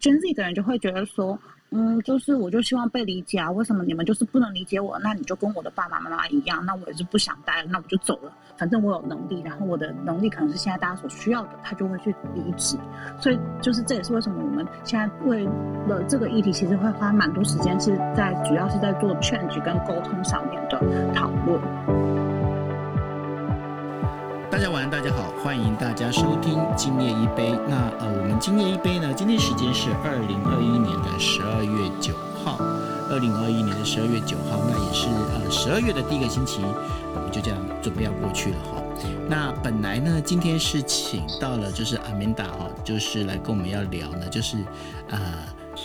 [0.00, 1.38] Gen Z 的人就会觉得说。
[1.72, 4.98] 嗯，就是我就希望被理解啊，为什么你们就是不能理解我？
[4.98, 8.32] 那你就跟我的爸爸妈妈一样，那我也是不想待了，那我就走了。
[8.58, 12.76] 反正我有能力，然后我的能力可能是现在大家所需要的，他就会去离职。
[13.20, 15.44] 所以就是这也是为什么我们现在为
[15.86, 20.80] 了这个议题，其实会花蛮多时间是在主要是在做 change 跟沟通上面的
[21.14, 21.60] 讨论。
[24.50, 27.58] 大家晚安，大家好，欢迎大家收听今夜一杯。
[27.66, 32.58] 那呃，我们今夜一杯呢，今天时间是二零二一年的十二月九号，
[33.08, 36.60] 二零二一年的十二月九号，那也是呃十二月的第一个星期，
[37.14, 38.82] 我们就这样准备要过去了哈。
[39.26, 44.58] 那本来呢，今天是请到了就是阿曼达哈，就是来跟我们要聊呢，就是
[45.08, 45.18] 呃。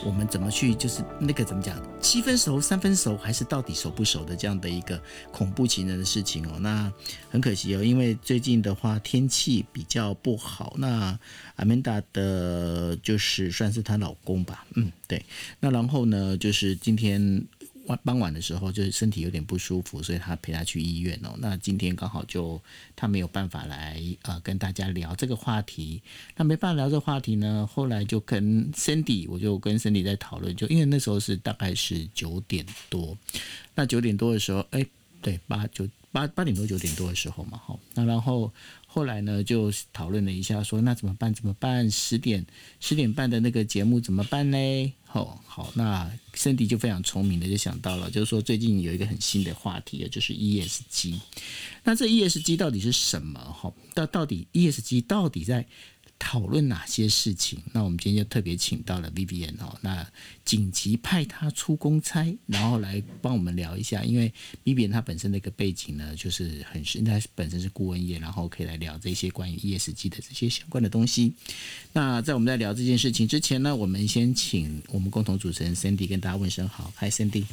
[0.06, 6.60] 我们怎么去就是那个怎么讲七分熟三分熟还是到底熟不熟的这样的一个恐怖情人的事情哦？
[6.60, 6.92] 那
[7.32, 10.76] 很可惜哦，因为最近的话天气比较不好。
[10.78, 11.18] 那
[11.56, 15.26] 阿曼达的就是算是她老公吧，嗯，对。
[15.60, 17.46] 那然后呢，就是今天。
[17.88, 21.36] 晚傍晚的时候，就是身体有点不舒服，所以他陪他去医院哦。
[21.40, 22.62] 那今天刚好就
[22.96, 26.02] 他没有办法来呃跟大家聊这个话题。
[26.36, 33.18] 那没办法聊这个话题呢，后来就跟 Cindy，我就跟 Cindy 在讨论，就因为那时候是大概是九点多，
[33.76, 34.86] 那九点多的时候，哎，
[35.22, 38.52] 对，八九八八点多九点多的时候嘛，好，那然后。
[38.88, 41.34] 后来呢，就讨论了一下，说那怎么办？
[41.34, 41.92] 怎么办？
[41.92, 42.46] 十点
[42.80, 44.94] 十点半的那个节目怎么办呢？
[45.20, 51.20] 哦，好，那森迪就非常聪明的就想到了，就是说最近有一个很新的话题，就是 ESG。
[51.84, 53.40] 那这 ESG 到底是什么？
[53.40, 55.66] 哈，到到底 ESG 到底在？
[56.18, 57.60] 讨论哪些事情？
[57.72, 60.06] 那我们今天就特别请到了 Vivian 哦，那
[60.44, 64.04] 紧急派他出公差，然后来帮我们聊一下。
[64.04, 71.34] 因为 Vivian 他本身的一个背景呢，就是很是，他本身是顾问业，然后可以来聊这些关于 ESG 的这些相关的东西。
[71.94, 77.44] 那在我们在聊这件事情之前呢，我们先请我们共同主持人 Cindy 跟大家问声好，Hi Cindy。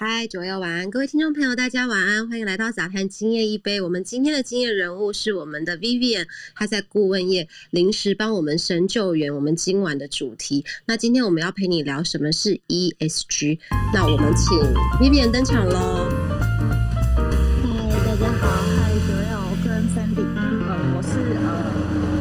[0.00, 3.80] 嗨，九幺晚安，各位听众朋友，大家晚安，欢迎来到杂谈今夜一杯。
[3.80, 6.24] 我们今天的今夜人物是我们的 Vivian，
[6.54, 9.34] 他在顾问业临时帮我们神救援。
[9.34, 13.58] 我们今晚的主题，那今天我们要陪你聊什么是 ESG。
[13.92, 14.56] 那我们请
[15.00, 16.08] Vivian 登场喽。
[17.64, 20.22] 嗨，大家好，嗨，九幺跟 Sandy，
[20.68, 21.74] 呃，我是呃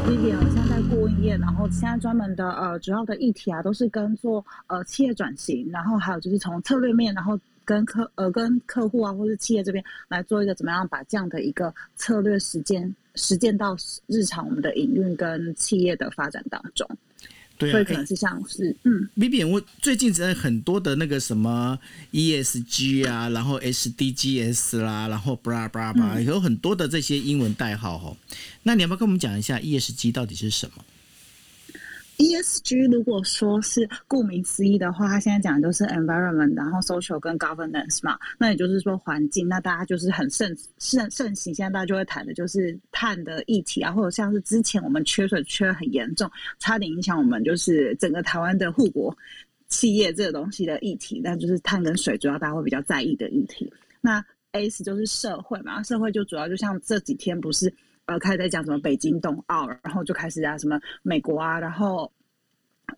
[0.09, 13.75] Vivian，我现在在顾问业，然后现在专门的呃主要的议题啊，都是跟做呃企业转型，然后还有就是从策略面，然后跟客呃跟客户啊，或是企业这边来做一个怎么样把这样的一个策略实践实践到
[14.07, 16.89] 日常我们的营运跟企业的发展当中。
[17.59, 21.77] 对，所以可能是像是嗯，Vivian，我最近在很多的那个什么
[22.13, 28.15] ESG 啊，然后 SDGs 啦，然后 blah blah blah，有很多的这些英文代号哈。
[28.61, 30.85] 那你要不要跟我们讲一下 ESG 到底是什么
[32.17, 39.47] ？ESG 如果说是顾名思义的话，它现在讲的都是 environment，然后 social 跟 governance 嘛，那也就是说环境。
[39.47, 46.29] 那大家就是很盛盛盛行，现在大家就会谈的就是碳的议题啊，或者像是之前我们缺水缺很严重，
[46.59, 49.15] 差点影响我们就是整个台湾的护国
[49.67, 53.71] 企业这个东西的议题，那就是碳跟水主要大家会比较在意的议题。
[54.01, 54.23] 那
[54.53, 57.71] S 就是社会嘛，社会就主要就像这几天不是。
[58.07, 62.09] 呃，开始在讲什么北京冬奥，然后就开始啊什么美国啊，然后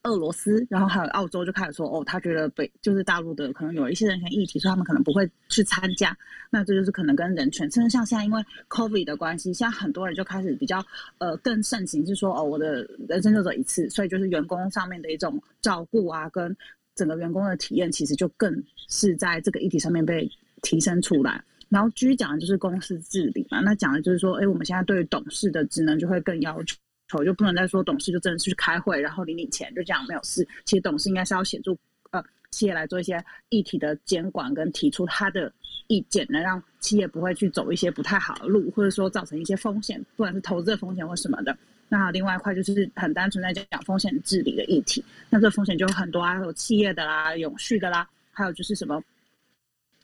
[0.03, 6.16] 俄罗斯，然后还有澳洲就开始说哦，他觉得北就是大陆的可能有一些人权议题，所以他们可能不会去参加。
[6.52, 10.86] 那这就是可能跟人权，甚至像现在因为 COVID 的关系，现在很多人就开始比较
[11.18, 16.56] 呃更盛行，是说哦，我的人生就走一次，所以就是员工上面的一种照顾啊，跟
[16.94, 20.30] 整个员工的体验，其实就更是在这个议题上面被
[20.62, 21.44] 提升出来。
[21.69, 26.62] 然后继续讲的就是公司治理嘛，那讲的就是说，哎，我们现在对于董事的职能就会更要
[27.07, 30.46] 求，就不能再说董事就真的是去开会，然后领领钱就这样没有事。
[30.66, 31.78] 其实董事应该是要协助
[32.09, 35.53] 呃企业来做一些议题的监管，跟提出他的
[35.88, 41.56] 意见，能让企业不会去走一些不太好的路，或者说造成一些风险，不管是投资的风险或什么的。
[41.88, 49.00] 那另外一块就是很单纯在讲风险治理的议题，那这风险就很多啊，有企业的啦，永续的啦，还有就是什么。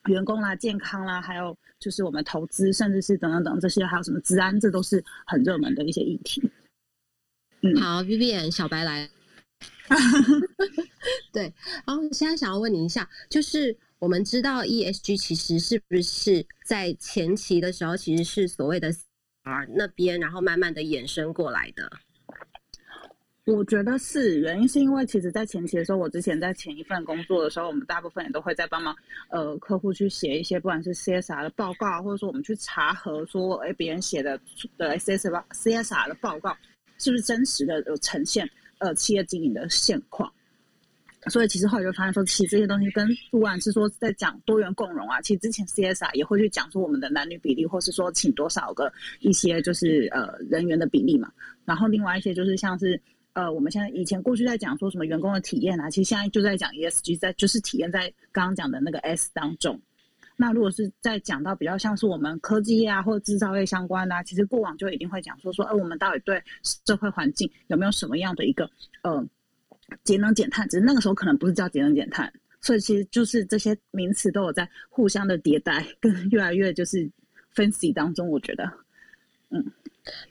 [0.06, 6.42] 员工啦、健康啦，还有就是我们投资，甚至是等等等这些，还有什么治安，这都是很热门的一些议题。
[7.62, 9.10] 嗯，好，Vivian 小白来。
[11.32, 11.54] 对，
[11.86, 18.90] 然后现在想要问你一下，就是我们知道 ESG 其实是不是在前期的时候，其实是所谓的
[19.44, 21.92] R 那边，然后慢慢的衍生过来的。
[23.46, 28.96] 我觉得是原因，是因为其实，在前期的时候，我之前在前一份工作的时候，我们大部分也都会在帮忙，
[29.30, 34.40] 呃，客户去写一些，不管是 CSR 的报告，或者说我们去查核，说，哎，别人写的
[34.78, 36.58] 的 CSR CSR 的报告
[36.98, 38.50] 是不是真实的，有呈现
[38.80, 40.32] 呃企业经营的现况。
[41.28, 51.32] 所以其实后来就发现说，其实这些东西跟不管是说在讲多元共融啊，其实之前 CSR 也会去讲说我们的男女比例，或是说请多少个一些就是呃人员的比例嘛。
[51.64, 53.00] 然后另外一些就是像是
[53.36, 59.80] 呃我们现在以前过去在讲说什么员工的体验啊，其实现在就在讲 ESG，在就是体验在刚刚讲的那个 S 当中。
[60.38, 68.70] 那如果是在讲到比较像是我们科技业啊或者制造业相关的，其实过往就一定会讲说说，哎，我们到底对社会环境有没有什么样的一个
[69.04, 69.26] 呃
[70.04, 70.68] 节能减碳？
[70.70, 77.10] 只是那个时候可能不是叫节能减碳，所以其实就是这些名词都有在互相的迭代，跟越来越就是
[77.52, 78.72] 分析当中，我觉得，
[79.50, 79.62] 嗯。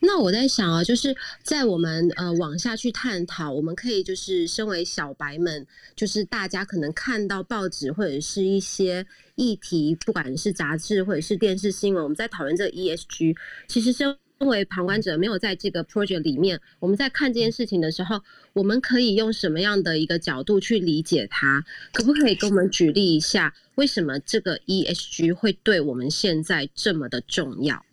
[0.01, 5.67] 那我在想啊，就是在我们呃往下去探讨，我们可以就是身为小白们，
[5.97, 13.37] 就是大家可能看到报纸或者是一些议题，不管是杂志或者是电视新闻，我们在讨论这个 ESG。
[13.67, 18.21] 其实身为旁观者，没有在这个 project 里面，我们在看这件事情的时候，
[18.53, 21.65] 我们可以用什么样的一个角度去理解它？
[21.93, 27.85] 可不可以给我们举例一下，为什么这个 ESG 会对我们现在这么的重要？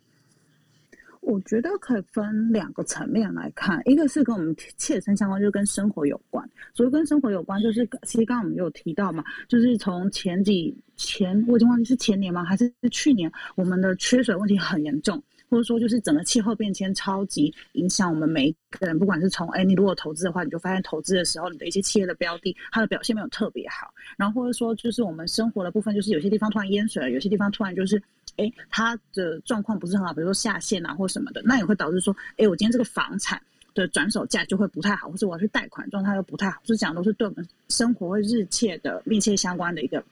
[1.22, 6.46] 我觉得可以分两个层面来看，一个是跟我们切身相关，就是跟生活有关。
[6.74, 15.22] 所以跟生活有关，就是其实刚刚我们有提到嘛，就是从前几前我已经忘记是前年吗，还是去年，我们的缺水问题很严重，
[15.52, 18.98] 或者说就是整个气候变迁超级影响我们每一个人。
[18.98, 23.92] 不管是从哎，你如果投资的话，你就发现投资的时候，你的一些企业的标的，它的表现没有特别好。
[24.16, 28.02] 然后或者说就是我们生活的部分，就是有些地方突然淹水了，有些地方突然就是。
[28.38, 33.38] 哎，它的状况不是很好，比如说下线啊或什么的，那也会导致说，哎，我今天这个房产
[33.74, 40.02] 的转手价就会不太好，或者我要去贷款状态又不太好，就讲都是对我们生活会日切的密切相关的一个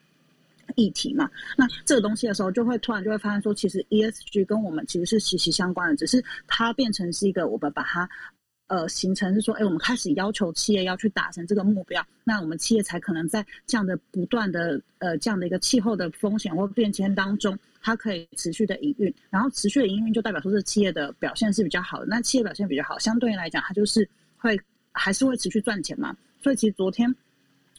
[0.76, 1.30] 议题嘛。
[1.56, 8.08] 那这个东西的时候，就会突然就会发现说，其实 ESG 跟我们其实是息息相关的，只是它变成是一个我们把它。
[8.66, 22.06] 呃，形成是说，哎，我们开始要求企业要去达成这个目标，那我们企业才可能在这样的不断的呃这样的一个气候的风险或变迁当中，它可以持续的营运，然后持续的营运就代表说这企业的表现是比较好的。
[22.06, 24.56] 那企业表现比较好，相对来讲，它就是会
[24.92, 26.16] 还是会持续赚钱嘛。
[26.40, 27.12] 所以其实昨天，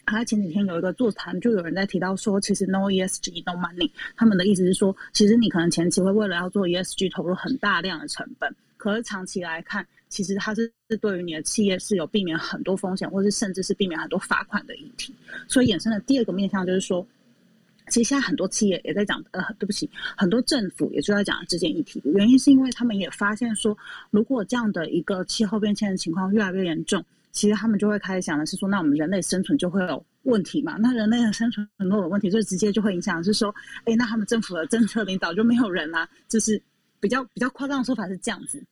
[0.06, 9.86] 还前几天有一个座谈，就有人在提到说，其实 No ESG No Money，他们的意思是说，其实你可能前期会为了要做 ESG 投入很大量的成本，可是长期来看。
[10.10, 15.16] 其实它是是对于你的企业是有避免很多风险，或是甚至是避免很多罚款的议题。
[15.48, 17.08] 所以衍生的第二个面向就是说，
[17.88, 22.02] 其实现在很多企业也在讲，呃，对不起，很多政府也就在讲这件议题。
[22.04, 23.78] 原因是因为他们也发现说，
[24.10, 27.02] 如果这样的一个气候变迁的情况越来越严重，
[27.32, 30.78] 其实他们就会开始想的是说，那我们人类生存就会有问题嘛？
[30.80, 33.54] 那人类的生存很多有问题，就直接就会影响是说，
[33.86, 36.08] 哎，那他们政府的政策领导就没有人啦。
[36.28, 36.62] 就是
[37.00, 38.64] 比较比较夸张的说法是这样子。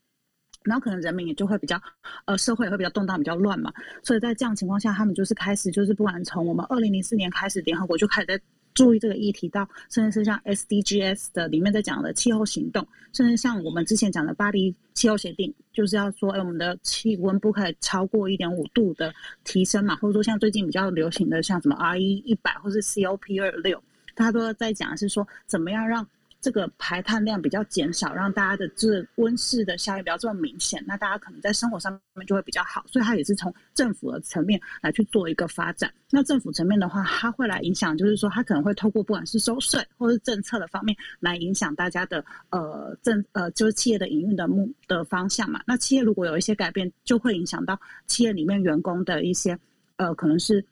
[0.63, 1.81] 然后可能人民也就会比较，
[2.25, 3.71] 呃，社会也会比较动荡、比较乱嘛。
[4.03, 8.39] 所以在这样情况下，他们就是开始，就是不管从我们二零零四年开始，联合国就开始在
[8.79, 23.83] 注意这个议题，到甚至是像 SDGs 的里面在讲的气候行动，甚至像我们之前讲的巴黎气候协定，就是要说，哎，我们的气温不可以超过一点五度的提升嘛，或者说像最近比较流行的像什么 RE 一百或是 COP 二六，
[24.15, 26.07] 大家都在讲是说怎么样让。
[26.41, 32.83] 这个排碳量比较减少，让大家的这温室的效应不要这么明显，那大家可能在生活上面就会比较好。
[32.87, 35.93] 所以它也是从政府的层面来去做一个发展。
[36.09, 45.61] 那政府层面的话，它会来影响，就是说它可能会透过不管是收税或是政策的方面来影响大家的呃政呃就是企业的营运的目的方向嘛。
[45.67, 49.59] 那企业如果有一些改变，就会影响到企业里面员工的一些
[49.97, 50.63] 呃可能是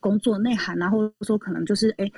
[0.00, 2.10] 工作内涵啊，或者说可能就是哎。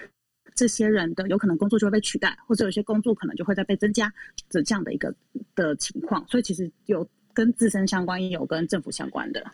[0.55, 4.13] 这些人的有可能工作就会被取代，或者有些工作可能就会在被增加
[4.51, 5.15] 的这样的一个
[5.55, 9.45] 的情况，所以其实有跟自身相关，也有跟政府相关的。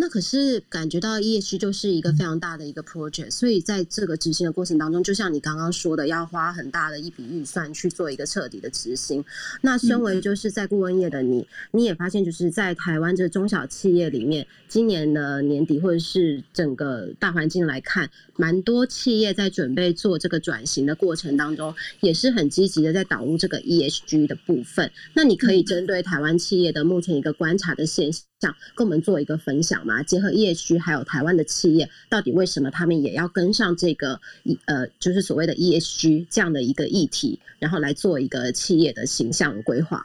[0.00, 9.24] 那可是感觉到 ESG 就是一个非常大的一个 project，所以在这个执行的过程当中，就像你刚刚说的，要花很大的一笔预算去做一个彻底的执行。
[9.60, 24.88] 那身为就是在顾问业的你，你也发现就是在台湾这中小企业里面，今年的年底或者是整个大环境来看，蛮多企业在准备做这个转型的过程当中，也是很积极的在导入这个 ESG 的部分。
[25.14, 28.22] 那你可以针对台湾企业的目前一个观察的现象。
[28.40, 30.00] 想跟我们做一个分享嘛？
[30.04, 34.20] 结合 ESG 还有台湾的企业，到底为什么他们也要跟上这个
[34.66, 40.04] 呃，就是所谓的 ESG 这样的一个议题，然后来做一个企业的形象规划？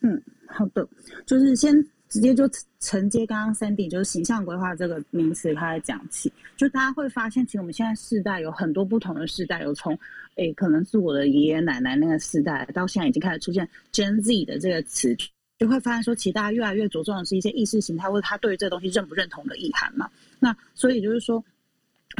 [0.00, 0.88] 嗯，好的，
[1.26, 1.74] 就是先
[2.08, 2.48] 直接就
[2.80, 9.92] 承接刚刚 Sandy 就是形象规划这个名词开始讲起，就大家会发现，其实我们现在世代有很多不同的世代，有从
[10.36, 15.14] 诶可能是我的爷爷奶奶那个世代，到现在已经开始出现 Gen Z 的这个词。
[15.62, 20.10] 就会发现说，其实大家越来越着重的是一些意识形态，或者他对于这东西认不认同的意涵嘛。
[20.40, 21.42] 那所以就是说，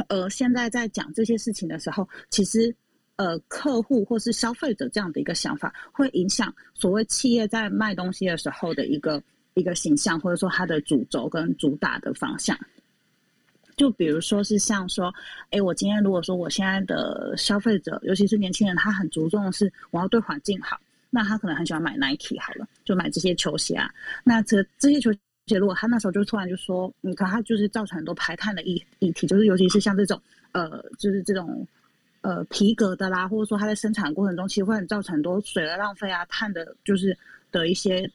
[0.07, 2.73] 呃，现在在讲这些事情的时候，其实
[3.17, 9.21] 呃，客户或是消费者这样的一个想法，会影响所谓企业在卖东西的时候的一个
[9.55, 12.57] 一个形象，或者说它的主轴跟主打的方向。
[13.75, 15.13] 就比如说是像说，
[15.49, 20.79] 哎，我今天如果说我现在的消费者，尤其是年轻人，他很注重的是我要对环境好，
[21.15, 23.87] 那他可能很喜欢买 Nike 好了，就买这些球鞋啊。
[24.23, 25.13] 那这这些球
[25.45, 30.19] 鞋，如果他那时候就突然就说，你看他就是造成很多排碳的议议题，就是尤其是像这种
[30.53, 31.67] 呃，就是这种
[32.21, 37.15] 呃皮革的啦，或者说它在生产过程中其实会很造成很多水的浪费啊，碳的，就是
[37.51, 38.09] 的一些。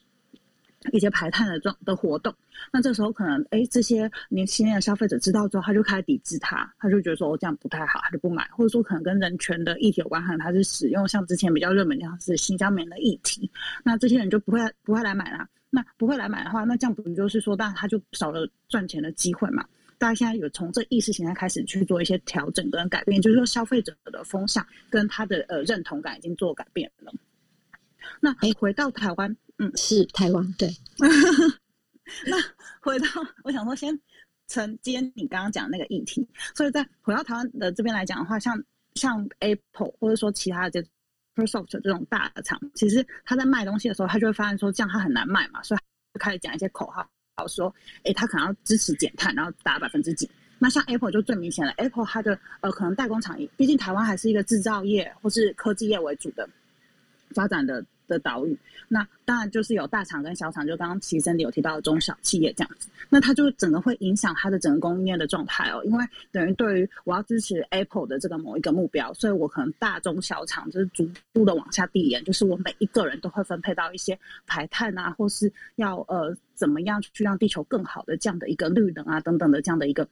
[0.92, 2.32] 一些排碳的状的活动，
[2.73, 13.50] 那这时候可能哎，这些年轻的消费者知道之后，他就开始抵制它，他就觉得说哦这样不太好，他就不买，或者说可能跟人权的议题有关，可能他是使用像之前比较热门像是新疆棉的议题，
[13.85, 15.49] 那这些人就不会不会来买啦。
[15.70, 19.62] 那不会来买的话，那这样不就是说，当然他就少了赚钱的机会嘛？
[19.99, 27.12] 大家现在有从这意识形态开始去做一些调整跟改变，就是说消费者的风向跟他的呃认同感已经做改变了。
[28.20, 29.37] 那回到台湾。
[29.58, 30.68] 嗯，是台湾对。
[32.26, 32.36] 那
[32.80, 33.06] 回到
[33.44, 33.98] 我想说，先
[34.46, 38.58] 承接你刚刚讲那个议题，所以在回到台湾的这边来讲的话，像
[38.94, 40.88] 像 Apple 或者说其他的这
[41.36, 45.80] Microsoft 这种大的厂，其实他在卖东西的时候，他就会发现说这样他很难卖嘛，所以
[46.14, 47.74] 就开始讲一些口号，好说，
[48.04, 50.30] 哎，他可能要支持减碳，然后打百分之几。
[50.58, 56.48] 那像 Apple 就最明显了，Apple 它的呃可能代工厂，毕竟台湾还是一个制造业或是科技业为主的
[57.34, 57.84] 发展的。
[58.08, 80.08] 的岛屿，那当然就是有大厂跟小厂，就刚刚其实真的有提到中小企业这样子，那它就整个会影响它的整个供应链的状态哦，因为等于对于我要支持 Apple 的这个某一个目标，所以我可能大中小厂就是逐步的往下递延，就是我每一个人都会分配到一些排碳啊，或是要呃怎么样去让地球更好的这样的一个绿能啊等等的这样的一个。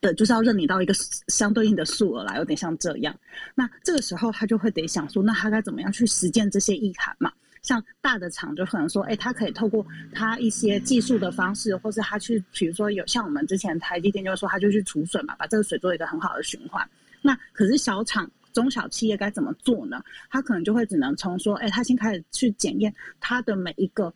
[0.00, 0.94] 的就是要认领到一个
[1.28, 3.14] 相对应的数额来，有点像这样。
[3.54, 7.32] 那这个时候他就会得想说，那他该怎么样去实践这些意涵嘛？
[7.62, 16.86] 像大的厂就可能说，哎，他可以透过他一些技术的方式，或是他去，比如说有像我们之前台积电就是说，他就去储水嘛，把这个水做一个很好的循环。
[17.22, 20.02] 那可是小厂、中小企业该怎么做呢？
[20.28, 24.12] 他可能就会只能从说，哎，他先开始去检验他的每一个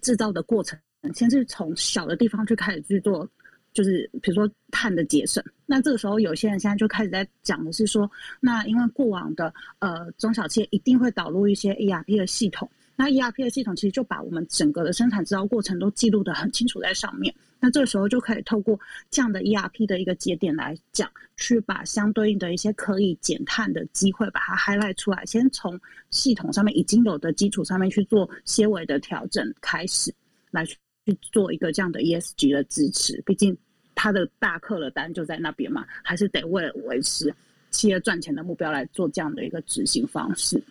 [0.00, 0.78] 制造的过程，
[1.12, 3.28] 先是从小的地方去开始去做。
[3.72, 8.10] 就是比如说碳的节省，那这个时候有些人现在就开始在讲的是说，
[8.40, 18.78] 那因为过往的呃中小企业一定会导入一些 ERP 的系统，那 ERP 的系统其实就把我们整个的生产制造过程都记录的很清楚在上面，那这时候就可以透过
[19.10, 30.12] 这样的 ERP 的一个节点来讲，去把相对应的一些可以减碳的机会把它 highlight 出来，先从系统上面已经有的基础上面去做些微的调整开始，
[30.50, 30.76] 来去。
[31.04, 33.56] 去做一个这样的 ESG 的支持，毕竟
[33.94, 37.34] 他的大客的单就在那边嘛，还是得为了维持
[37.70, 40.62] 企业赚钱的目标来做这样的一个执行方式。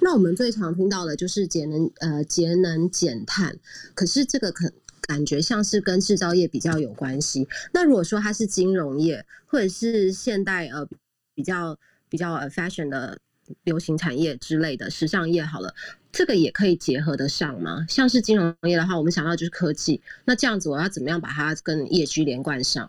[0.00, 3.56] 那我们最常听到的就是节能呃节能减碳，
[3.94, 7.46] 可是这个可感觉像是跟制造业比较有关系。
[7.72, 10.88] 那如果说它是金融业或者是现代呃
[11.34, 13.18] 比较比较呃 fashion 的
[13.64, 15.74] 流行产业之类的时尚业，好了。
[16.12, 17.86] 这个也可以结合得上吗？
[17.88, 22.88] 像是金融业的话，我们想到就是科技，那这样子我要怎么样把它跟业绩连贯上？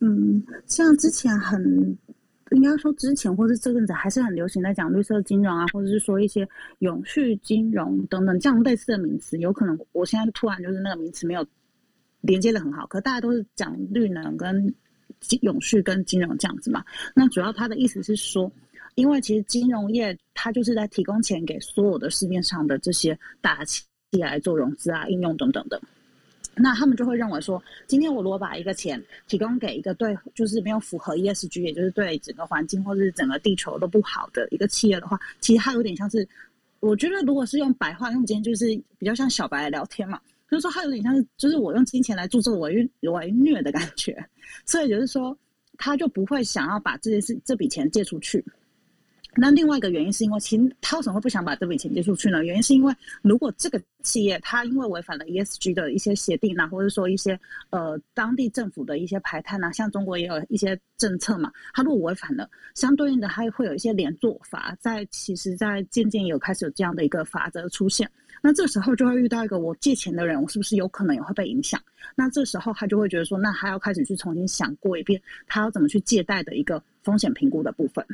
[0.00, 1.96] 嗯，像之前很
[2.50, 6.46] 应该说之前或是这阵子还是很流行在讲绿色金融啊，或者是说一些
[6.80, 11.44] 永续金融等等这样类似的名词，有可能我现在突然就是那个名词没有
[12.20, 14.74] 连接的很好，可大家都是讲绿能跟
[15.40, 16.84] 永续跟金融这样子嘛。
[17.14, 18.52] 那主要它的意思是说。
[18.98, 25.80] 因为其实金融业它就是在提供钱给所有的市面上的这些大企业来做融资啊、应用等等的，
[26.56, 36.28] 那他们就会认为说，今天我如果把一个钱提供给一个对就是没有符合 ESG，也就是对整个环境或者是整个地球都不好的一个企业的话，其实它有点像是，
[36.80, 38.66] 我觉得如果是用白话，用今天就是
[38.98, 44.28] 比较像小白聊天嘛，就是说它有点像是就是我用金钱来助纣为为虐的感觉，
[44.66, 45.38] 所以就是说
[45.76, 48.44] 他就不会想要把这件事这笔钱借出去。
[49.40, 52.44] 那另外一个原因是因为，其实他为什么会不想把这笔钱借出去呢？
[52.44, 52.92] 原因是因为，
[53.22, 57.38] 如果这个企业它因为违反了 ESG 的一些协定呐，或者说一些
[57.70, 68.10] 呃当地政府的一些排碳呐，像中国也有一些政策嘛，它如果违反了，相对应的它会有一些连坐法，在其实，在渐渐有开始有这样的一个法则出现。
[68.42, 71.80] 那这时候就会遇到一个我借钱的人，我是不是有可能也会被影响？
[72.16, 78.04] 那这时候他就会觉得说，那他要开始去重新想过一遍，他要怎么去借贷的一个风险评估的部分。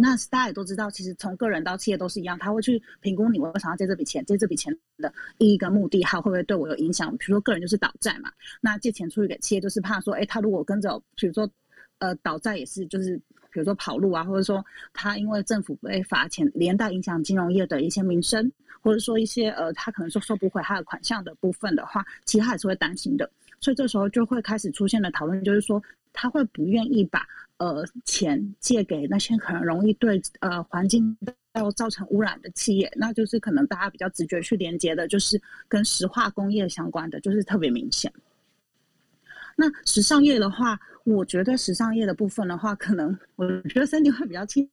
[0.00, 7.10] 那大家也都知道，其实从个人到企业都是一样，他会去评估你我想要借这笔钱，借这笔钱的意义跟目的，还会不会对我有影响。
[7.18, 11.50] 比如说个人就是倒债嘛，那借钱出去给企业就是怕说，哎，他如果跟着，比如说
[11.98, 13.20] 呃倒债也是就是。
[13.50, 18.52] 比如说跑路啊，或者说他因为政府被罚钱，连带影响金融业的一些民生，
[18.82, 23.28] 或者说一些呃，他可能说收不回他的款项的部分的话，其实他也是会担心的。
[23.58, 27.26] 所以这时候就会开始出现了讨论，就是说他会不愿意把
[27.58, 31.16] 呃钱借给那些可能容易对呃环境
[31.54, 38.12] 要造成污染的企业，那就是可能大家比较直觉去连接的，就是跟石化工业相关的，就是特别明显。
[39.56, 40.80] 那时尚业的话。
[41.04, 44.68] 我觉得时尚业的部分的话，可能我觉得森迪会比较清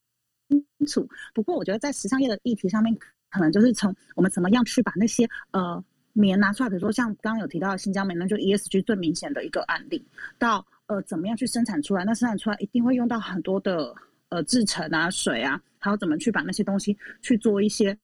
[0.86, 1.08] 楚。
[1.34, 2.94] 不过，我觉得在时尚业的议题上面，
[3.30, 10.06] 可能就是从我们怎么样去把那些呃棉拿出来，比如说像刚刚有提到新疆棉，那就 ESG 最明显的一个案例。
[10.38, 12.04] 到呃怎么样去生产出来？
[12.04, 13.94] 那生产出来一定会用到很多的
[14.30, 17.98] 呃制成啊、水啊，还有怎么去把那些东西去做一些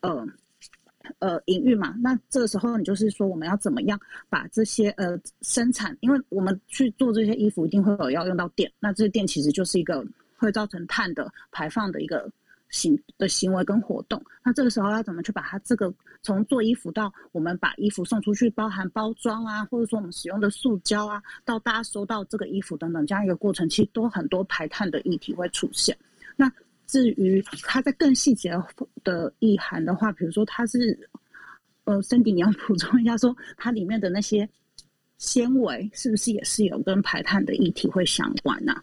[0.00, 0.26] 呃。
[1.18, 4.00] 呃，营运嘛，那这个时候你就是说，我们要怎么样
[4.30, 10.02] 把这些呃生产，因为我们去做这些衣服，一定会有要用到电，那这些电其实就是一个
[10.38, 12.26] 会造成碳的排放的一个
[12.70, 14.22] 行的行为跟活动。
[14.44, 15.92] 那这个时候要怎么去把它这个
[16.22, 25.96] 从做衣服到我们把衣服送出去，包含包装啊，或者说我们使用的塑胶啊，到大家收到这个衣服等等这样一个过程，其实都很多排碳的议题会出现。
[26.36, 26.50] 那
[26.86, 28.52] 至于它在更细节
[29.02, 31.08] 的意涵的话，比如说它是，
[31.84, 34.48] 呃森迪你要补充一下，说它里面的那些
[35.18, 38.74] 纤维是不是也是有跟排碳的议题会相关呢？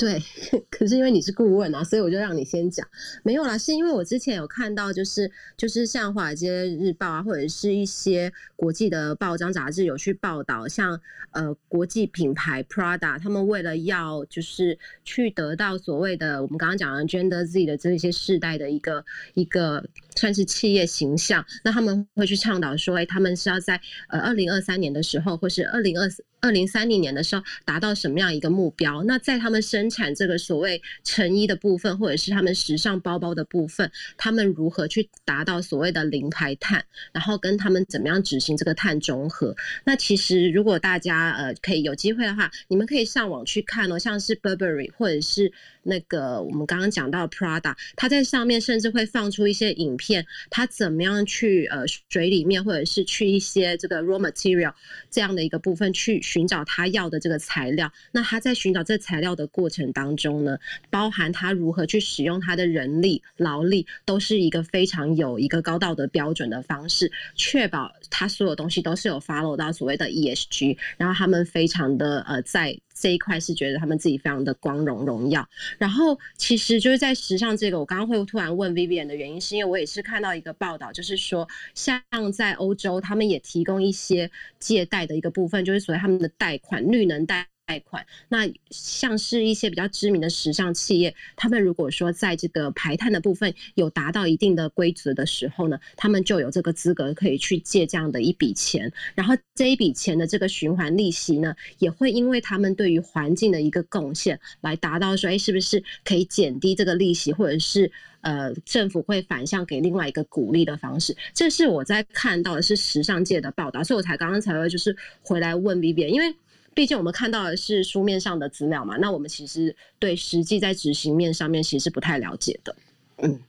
[0.00, 0.18] 对，
[0.72, 2.88] 可是因为你是顾问啊，所以我就让你先讲。
[3.22, 10.98] 没有啦，是因为我之前有看到，就是就是像华尔街日报啊，或者是一些国际的报章杂志有去报道，像
[11.32, 19.04] 呃国际品牌 Prada，他们为了要就是去得到所谓的我们刚刚讲的 Gender Z 的这些世代的一个
[19.34, 19.84] 一个
[20.16, 23.78] 算是企业形象，那他们会去倡导说，哎，他们是要在
[24.08, 26.24] 呃二零二三年的时候，或是二零二四。
[26.40, 29.02] 二零三零年的时候达到什么样一个目标？
[29.04, 36.84] 那在他们生产这个所谓成衣的部分，或者是他们时尚包包的部分，他们如何去达到所谓的零排碳？
[37.12, 39.54] 然后跟他们怎么样执行这个碳中和？
[39.84, 45.52] 那其实如果大家呃可以有机会的话，你们可以上网去看哦，像是 Burberry 或者是。
[45.82, 54.74] 那个我们刚刚讲到 Prada，它在上面甚至会放出一些影片，它怎么样去呃水里面或者是去一些这个 raw material
[55.10, 57.90] 这样的一个部分去寻找他要的这个材料。
[58.12, 60.56] 那他在寻找这材料的过程当中呢，
[60.88, 72.78] 包含他如何去使用他的人力劳力，都是一个非常有一个高道德标准的方式，确保他所有东西都是有 follow 到所谓的 ESG，然后他们非常的呃在。
[73.00, 87.46] 这一块是觉得他们自己非常的光荣荣耀，然后其实就是在时尚这个，我刚刚会突然问 Vivian 的原因，是因为我也是看到一个报道，就是说像在欧洲，他们也提供一些借贷的一个部分，就是所谓他们的贷款绿能贷。
[87.70, 111.16] 贷款，那像是一些比较知名的时尚企业，他们如果说在这个排碳的部分有达到一定的规则的时候呢，他们就有这个资格可以去借这样的一笔钱，然后这一笔钱的这个循环利息呢，也会因为他们对于环境的一个贡献，来达到说，哎，是不是可以减低这个利息，或者是呃，政府会反向给另外一个鼓励的方式？
[111.32, 116.34] 这是我在看到的是时尚界的报道，所以我才刚刚才会就是回来问 B B，因为。
[116.74, 122.74] 毕竟我们看到的是书面上的资料嘛，那我们其实对实际在执行面上面其实是不太了解的，
[123.18, 123.40] 嗯，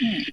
[0.00, 0.32] 嗯。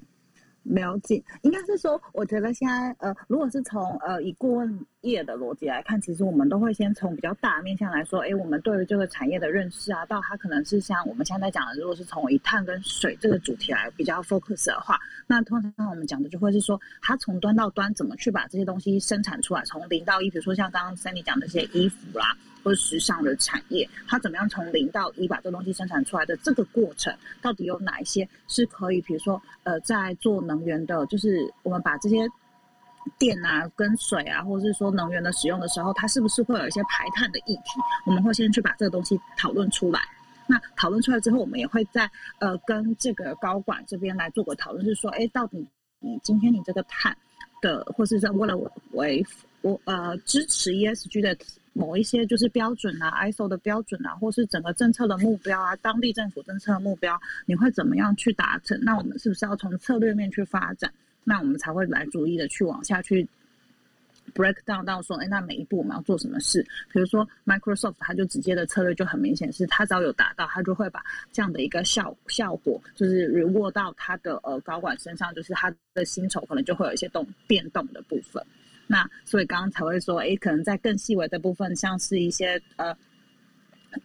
[0.63, 22.35] 了解，应该是说，我觉得现在呃，如果是从呃以顾问业的逻辑来看，其实我们都会先从比较大面向来说，哎，我们对于这个产业的认识啊，到它可能是像我们现在讲的，如果是从以碳跟水这个主题来比较 focus 的话，那通常我们讲的就会是说，它从端到端怎么去把这些东西生产出来，从零到一，比如说像刚刚 Sandy 讲的这些衣服啦。
[22.63, 32.27] 或时尚的产业，它怎么样从零到一把这东西生产出来的这个过程，到底有哪一些是可以，比如说，呃，在做能源的，就是我们把这些
[33.17, 37.79] 电啊、跟水啊，或者是说能源的使用的时候，它是不是会有一些排碳的议题？
[38.05, 40.01] 我们会先去把这个东西讨论出来。
[40.47, 45.65] 那讨论出来之后，我们也会在呃跟这个高管这边来做个讨论，是说，哎，到底
[45.99, 47.15] 你今天你这个碳
[47.61, 48.57] 的，或是在为了
[48.91, 49.25] 为
[49.61, 51.37] 我呃支持 ESG 的。
[51.79, 58.77] 某一些就是标准啊，ISO 的标准啊，或是整个政策的目标啊，当地政府政策的目标，你会怎么样去达成？
[58.81, 60.91] 那我们是不是要从策略面去发展？
[61.23, 63.25] 那我们才会来逐一的去往下去
[64.35, 66.61] break down 到说，哎，那每一步我们要做什么事？
[66.91, 78.45] 比如说 Microsoft，它就直接的策略就很明显，是它只要有达到，它就会把这样的一个效效果，就是 reward 到它的呃高管身上，就是它的薪酬可能就会有一些动变动的部分。
[78.91, 82.97] 那所以刚刚才会说，哎，可能在更细微的部分，像是一些呃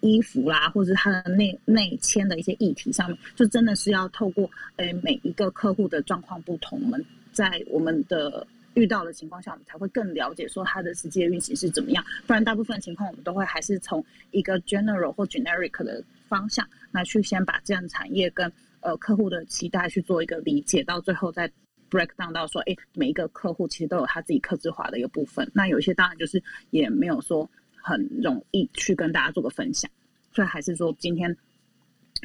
[0.00, 8.46] 衣服啦，或者是它的内内签的一些议题上面，就真的是要透过诶每一个客户的状况不同，我们在我们的。
[8.76, 12.04] 遇到的情况下，我们才会更了解说它的实际的运行是怎么样。
[12.26, 21.48] 不然，大部分情况我们都会还是从一个 general 或 generic 的方向来去先把这样产业跟呃客户的期待去做一个理解，到最后再
[21.96, 25.48] break down 到说，哎，每一个客户其实都有他自己克制化的一个部分。
[25.54, 29.88] 那有一些当然就是也没有说很容易去跟大家做个分享，
[30.32, 31.36] 所以还是说今天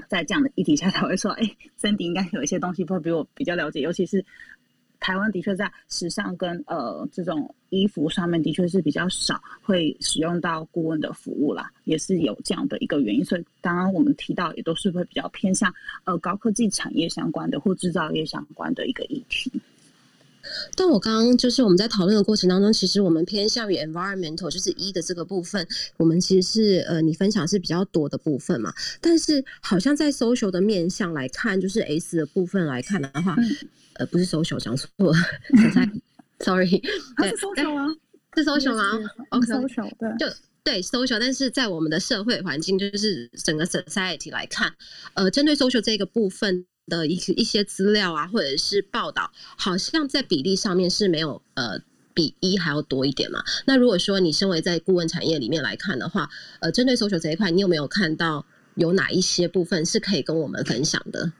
[0.07, 1.43] 在这样的议题下才会说，哎
[1.77, 4.25] 珍迪应该有一些东西会比我比较了解，尤其是。
[4.99, 13.23] 台湾的确在时尚跟呃这种衣服上面的确是比较少会使用到顾问的服务啦，也是有这样的一个原因。
[13.23, 19.51] 所以刚刚我们提到也都是会比较偏向呃高科技产业相关的或制造业相关的一个议题。
[20.75, 28.73] 但我刚刚就是我们在讨论的过程当中，其实我们偏向于 environmental，就是一的这个部分，我们其实是呃你分享是比较多的部分嘛。
[29.01, 33.35] 但是好像在 social 的面向来看，就是 S 的部分来看的话。
[33.95, 35.13] 呃，不是 social 讲错了，
[36.39, 36.81] sorry，
[37.17, 37.85] 它是 social 啊，
[38.33, 38.97] 是 social 吗
[39.31, 44.73] ？OK，social 对，就对 social，但是在我们的社会环境，就是整个 society 来看，
[45.15, 51.79] 呃，针对 social 这个部分的一些一些资料啊，或者是报道，好像在比例上面是没有呃
[52.13, 53.41] 比一还要多一点嘛。
[53.65, 61.31] 那如果说你身为在顾问产业里面来看的话，呃，针对搜索这一块，你有没有看到有哪一些部分是可以跟我们分享的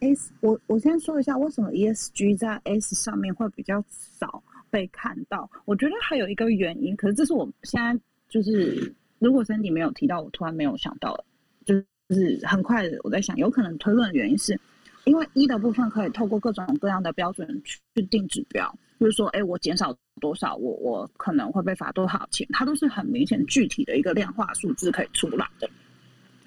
[0.00, 3.82] ？S，我我先说一下为什么 ESG 在 S 上面会比较
[4.18, 5.50] 少被看到。
[5.64, 11.24] 我觉得还有一个原因，可是这是我现在就是，如果 Cindy 没有提到，我突然没有想到了，
[12.10, 14.58] 就是很快的我在想，有可能推论的原因是，
[15.04, 18.68] 因为一的部分可以透过各种各样的标准去定指标，
[18.98, 25.70] 就是说，哎，我减少多少，我我可能会被罚多少钱，它都是很明显具体的一个量化数字可以出来的。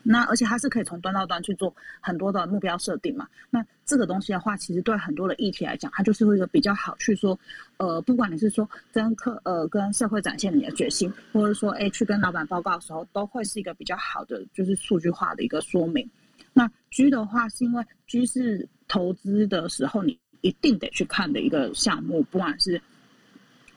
[0.05, 3.25] 那而且它是可以从端到端去做很多的目标设定嘛？
[3.49, 7.39] 那这个东西的话，其实对很多的议题来讲，它就是一个比较好去说，
[7.77, 16.09] 呃，不管你是说跟客呃跟社会展现你的决心，或者说哎去跟老板报告的时候，都会是一个比较好的就是数据化的一个说明。
[16.51, 22.81] 那 G 的话，是因为 G 是投资的时候你一定得去看的一个项目，不管是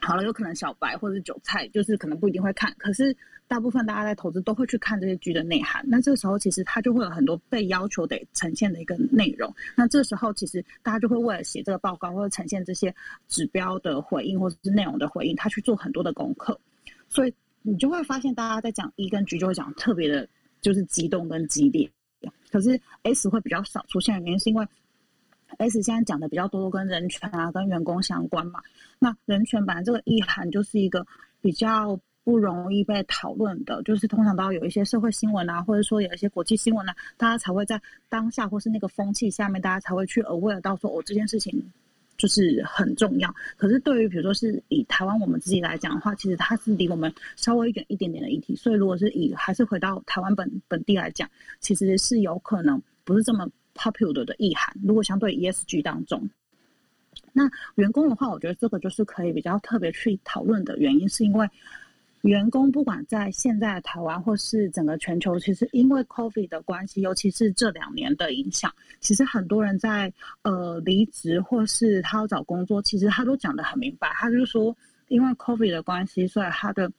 [0.00, 3.16] 好了，有可能小白或者是韭菜，就是可能不一定会看，可是。
[3.48, 9.54] 大部分大家在投资都会去看这些剧的内涵，那这个时候其实它就会有很多被要求得呈现的一个内容。
[9.76, 12.92] 那这时候其实大家就会为了写这个报告或者呈现这些
[13.28, 16.58] 指标的回应或者是内容的回应，他去做很多的功课。
[17.08, 17.32] 所以
[17.62, 20.28] 你就会发现大家在讲一跟 G 就会讲特别的，
[20.60, 21.88] 就是激动跟激烈。
[22.50, 24.66] 可是 S 会比较少出现，原因是因为
[25.58, 28.60] S 现在讲的比较多都跟人权啊、跟员工相关嘛。
[28.98, 31.06] 那人权本来这个意涵就是一个
[31.40, 31.96] 比较。
[32.26, 41.54] 不容易被讨论的，就是通常都要有一些社会新闻啊，或者说有一些国际新闻啊，大家才会在当下或是那个风气下面，大家才会去 aware 到说，哦，这件事情
[42.16, 43.32] 就是很重要。
[43.56, 54.74] 可是对于比如说是以台湾我们自己来讲的话，其实它是离我们稍微远一点点的议题，所以如果是以还是回到台湾本本地来讲，其实是有可能不是这么 popular 的意涵。
[54.82, 56.28] 如果相对 ESG 当中，
[57.32, 61.48] 那员工的话，我觉得这个就是可以比较特别去讨论的原因，是因为。
[62.26, 70.12] 员工不管在现在台湾或是整个全球，其实因为 COVID 的关系，尤其是这两年的影响，其实很多人在
[70.42, 76.90] 呃离职或是他要找工作，其实他都讲得很明白，他就是说，因为 COVID 的关系，所以他的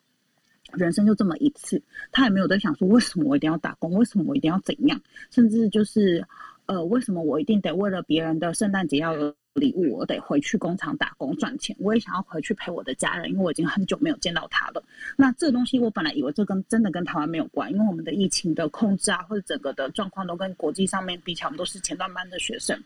[0.71, 6.25] 人生就这么一次，他也没有在想说为什么我一定要打工，为什么我一定要怎样，甚至就是
[6.67, 9.13] 呃为什么我一定得为了别人的圣诞节要。
[9.57, 11.75] 礼物，我得回去工厂打工赚钱。
[11.79, 14.83] 我也想要回去陪我的家人，因为我已经很久没有见到他了。
[15.15, 22.79] 那这个东西，我本来以为这跟真的跟台湾没有关，因为我们的疫情的控制啊，或者整个的状况都跟国际上面比起来，我们都是前段班的学生。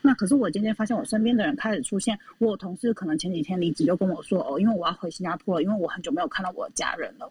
[0.00, 7.30] 那可是我今天发现，我身边的人开始出现，我同事可能前几天离职就跟我说：“哦，因为我要回新加坡了，因为我很久没有看到我的家人了。”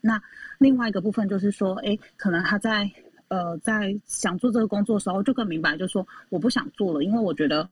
[0.00, 0.20] 那
[0.58, 2.90] 另外一个部分就是说，哎，可能他在
[3.28, 7.68] 呃在想做这个工作的时候，就更明白，就是说我不想做了，因为我觉得。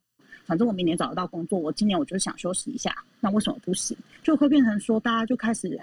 [0.49, 3.95] 反正我明年找得到工作，我今年我就想休息一下，那为什么不行？
[4.23, 5.79] 就会变成说，大家就开始，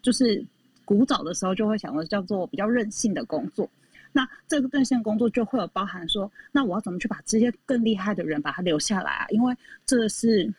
[0.00, 0.42] 就是
[0.86, 3.68] 古早的时候就会想的叫做比较任性的工作。
[4.10, 9.26] 那这个任性工作就会有包含说，那我要怎么去把这些更厉害的人把他留下来啊？
[9.28, 10.50] 因为这是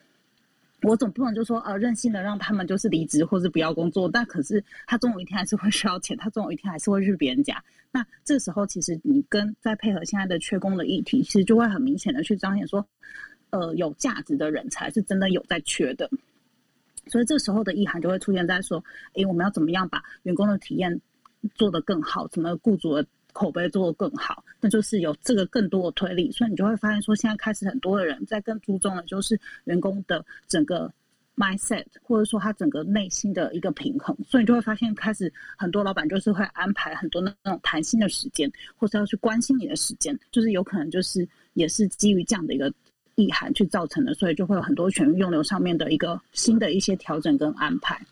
[0.83, 7.61] 我总不能就说呃任性的让他们就是离职或是不要工作，但可是他总有一天还是会需要钱，他总有一天还是会去别人家。
[7.91, 12.87] 那这时候其实你跟再配合现在的缺工的议题，其实就会很明显的去彰显说，
[13.51, 16.09] 呃有价值的人才是真的有在缺的。
[17.07, 18.83] 所以这时候的意涵就会出现在说，
[19.13, 21.01] 诶，我们要怎么样把员工的体验
[21.55, 26.31] 做得更好，怎么雇主的口碑做得更好，那就是有这个更多的推力。
[26.31, 30.93] 所以你就会发现说，现在开始很多的人在更注重的就是员工的整个
[31.35, 34.15] mindset，或者说他整个内心的一个平衡。
[34.27, 42.71] 所以你就会发现，开始很多老板就是会安排很多那种弹性的时间，或者要去关心你的时间，就是有可能就是也是基于这样的一个。
[43.21, 48.05] 意涵去造成的，所以就会有很多权用流上面的一个新的一些调整跟安排。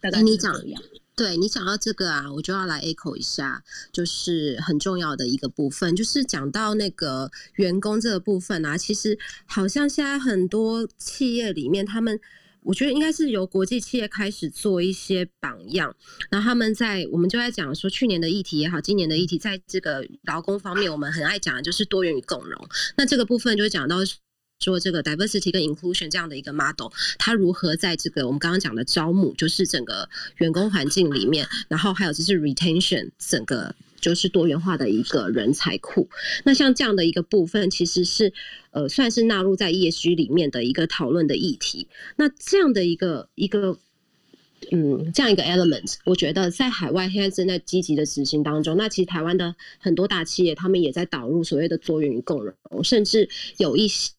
[0.00, 0.54] 大概你讲
[1.16, 12.20] 对你讲到这个啊，我就要来 echo 一下，就是很重要的一个部分，就是讲到那个员工这个部分啊，其实好像现在很多企业里面，他们
[12.62, 15.96] 我觉得应该是由国际企业开始做一些榜样，
[16.28, 22.68] 然后他们在我们就在讲说，去年的议题也好，今年的议题，在这个劳工方面，我们很爱讲的就是多元与共融。
[22.94, 23.96] 那这个部分就讲到。
[24.60, 36.08] 说这个 diversity 跟 inclusion 这样的一个 model，它如何在这个我们刚刚讲的招募，就是整个员工环境里面，然后还有就是 retention 整个就是多元化的一个人才库。
[36.44, 38.32] 那像这样的一个部分，其实是
[38.70, 41.86] 呃算是纳入在 ESG 里面的一个讨论的议题。
[42.16, 43.78] 那这样的一个一个
[44.72, 48.76] 嗯这样一个 element，我觉得在海外现在正在积极的执行当中。
[48.78, 54.10] 那其实台湾的很多大企业，他们也在导入所谓的多元与共融，甚至有一些。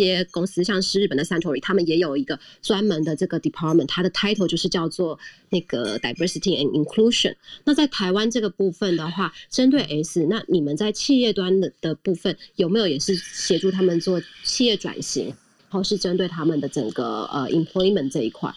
[0.00, 5.18] 些公司像是日本的 Century，他们也有一个专门的这个 department，它的 title 就是叫做
[5.50, 7.34] 那个 diversity and inclusion。
[7.64, 15.34] 那在台湾这个部分的话，针对 S，那你们在企业端的的部分有没有也是协助他们做企业转型，
[15.70, 18.52] 或是针对他们的整个呃 employment 这一块？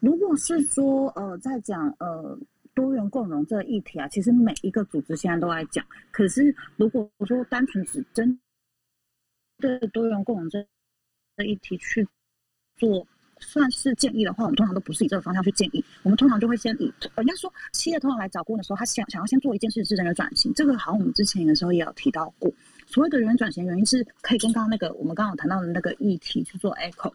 [0.00, 2.38] 如果是说呃在讲呃
[2.74, 5.84] 多元共融这个议题啊，其实每一个组织现在都在讲。
[6.10, 8.38] 可是如果说单纯只针
[9.64, 10.66] 对多元共融这
[11.36, 12.06] 这一题去
[12.76, 13.06] 做
[13.38, 15.82] 算是建议的话，我们通常都不是以这个方向去建议。
[16.02, 20.52] 我们通常就会先以人家说企业通常来找顾问的时候，他想想要先做一件事是人员转型。
[20.54, 22.52] 这个好像我们之前的时候也有提到过。
[22.86, 27.12] 所谓的人员转型原因是可以跟刚刚那个我们刚刚谈到的那个议题去做 echo。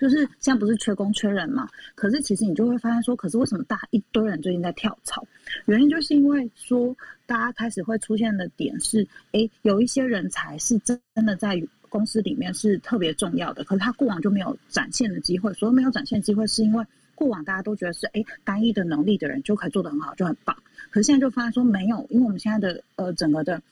[0.00, 1.68] 就是现在不是缺工缺人嘛？
[1.94, 5.24] 可是其实你就会发现说，可是为什么大一堆人最近在跳槽？
[5.66, 15.52] 原因就是因为说，大家开始会出现的点是，哎，有一些人才是真的在公司里面是特别重要的，可是他过往就没有展现的机会。
[15.54, 20.56] 所以没有展现机会，是因为过往大家都觉得是，哎，单一的能力的人就可以做得很好，就很棒。
[20.90, 23.62] 可是现在就发现说没有，因为我们现在的呃整个的。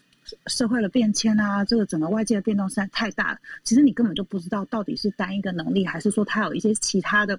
[0.47, 3.39] 社会的变迁啊，这个整个外界的变动实在太大了。
[3.65, 7.39] 其实你根本就不知道到底是单一个能力，还是说他有一些其他的，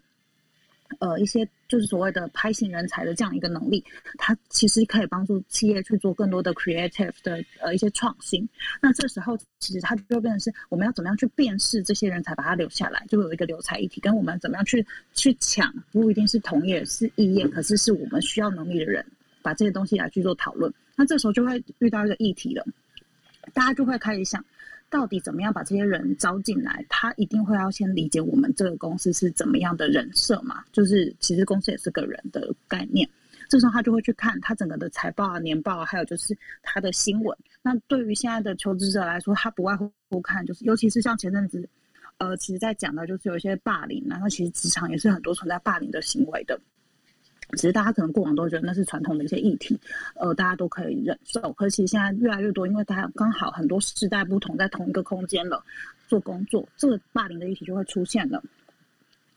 [1.00, 3.84] 呃，一些就是所谓的拍型人才的这样一个能力，
[4.18, 8.48] 它其实可以帮助企业去做更多的 creative 的呃一些创新。
[8.80, 19.04] 那这时候其实它就变成是我们要怎么样去辨识这些人才，把它留下来，就会有一个留才议题，跟我们怎么样去去抢，不一定是同业是异业，可是是我们需要能力的人，
[19.44, 20.74] 把这些东西来去做讨论。
[20.96, 22.66] 那这时候就会遇到一个议题了。
[23.54, 24.44] 大家就会开始想，
[24.90, 26.84] 到底怎么样把这些人招进来？
[26.88, 30.64] 他一定会要先理解我们这个公司是怎么样的人设嘛？
[30.72, 33.08] 就是其实公司也是个人的概念。
[33.50, 37.38] 这时候他就会去看他整个的财报啊、年报啊，还有就是他的新闻。
[37.62, 41.68] 那对于现在的求职者来说，他不外乎看就是，尤其是像前阵子，
[42.18, 46.60] 呃，其实在讲的就是有一些霸凌，然后其实职场也是很多存在霸凌的行为的。
[47.56, 49.80] 其实大家可能过往都觉得那是传统的一些议题，
[50.16, 51.54] 呃，大家都可以忍受。
[51.54, 55.64] 可是现在越来越多，因为大家刚好很多世代不同，在同一个空间了
[56.08, 58.44] 做工作，这个霸凌的议题就会出现了。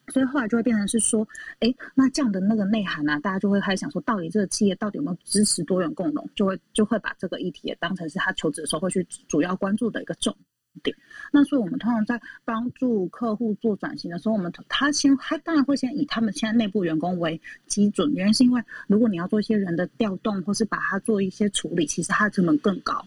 [0.09, 1.27] 所以后来就会变成是说，
[1.59, 10.45] 哎，那这样的那个内涵呢，大家就会开始想说，到底这个企业到底有没有支持多元共融，就会就会把这个议题也当成是他求职的时候会去主要关注的一个重点。
[10.83, 10.97] 点，
[11.33, 23.05] 那所以我们通常在帮助客户做转型的时候，我们他先他当然会先以他们现在内部员工为基准，原因是因为如果你要做一些人的调动，或是把它做一些处理，其实它的成本更高。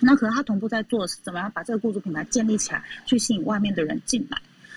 [0.00, 4.36] 那可能他同步在做的是怎么样把这个雇主品牌建立起来，去吸引外面的人进来。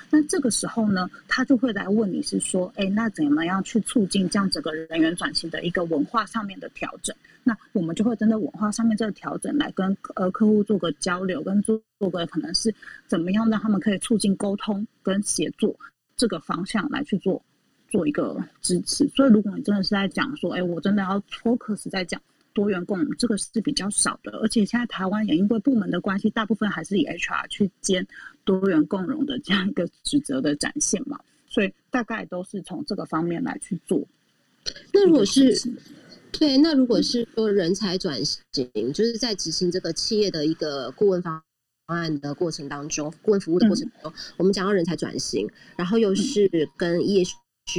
[0.09, 7.15] 那这个时候呢，他就会来问你是说，哎，那怎么样去促进这样整个人员转型的一个文化上面的调整？
[7.43, 12.73] 那我们就会针对文化上面这个调整来跟呃客户做个交流，跟做做个可能是
[13.07, 15.75] 怎么样让他们可以促进沟通跟协作
[16.15, 17.43] 这个方向来去做
[17.89, 19.07] 做一个支持。
[19.09, 22.19] 所以如果你真的是在讲说，哎，我真的要 focus 在讲
[22.55, 24.31] 多元共融，这个是比较少的。
[24.39, 28.07] 而且现在台湾也因为部门的关系，大部分还是以 HR 去兼
[28.43, 34.01] 多元共融的这样一个职责的展现嘛，所以大概都是从这个方面来去做。
[34.91, 35.53] 那如果是
[36.31, 38.41] 对，那如果是说人才转型，
[38.93, 41.41] 就是在执行这个企业的一个顾问方
[41.85, 47.35] 方案的过程当中，顾问服务的过程中，我们讲到人才转型，然后又是跟 ESG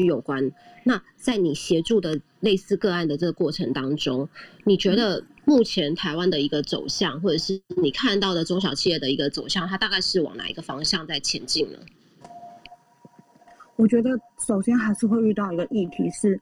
[0.07, 0.51] 有关。
[0.85, 4.29] 那在你协助的类似个案的这个过程当中，
[4.65, 11.79] 你觉得目前台湾的一个走向，或者是你看到的中小企业的一个走向，它大概是往哪一个方向在前进呢？
[13.77, 14.11] 我觉得
[14.47, 16.41] 首先还是会遇到一个议题是。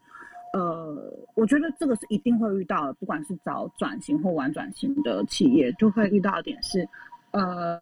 [0.52, 0.96] 呃，
[1.34, 6.88] 我觉得这个是一定会遇到的，不管是早转型或晚转型的企业，都会遇到一点是，
[7.32, 7.80] 呃，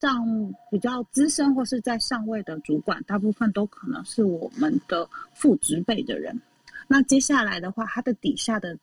[0.00, 6.40] 上比较资深或是在上位的主管，大部分都可能是我们的副职辈的人。
[6.88, 8.78] 那接下来的话，他的底下的。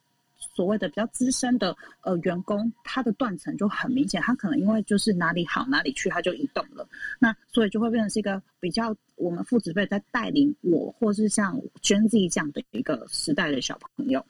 [0.55, 6.87] 所谓的比较资深的呃员工，他的断层就很明显，他可能因为就是哪里好哪里去，他就移动了。
[7.19, 14.23] 那所以就会变成是一个比较我们父子辈在带领我，或是像 Gen Z 这样的一个时代的小朋友。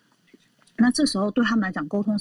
[0.78, 2.18] 那这时候对他们来讲，沟通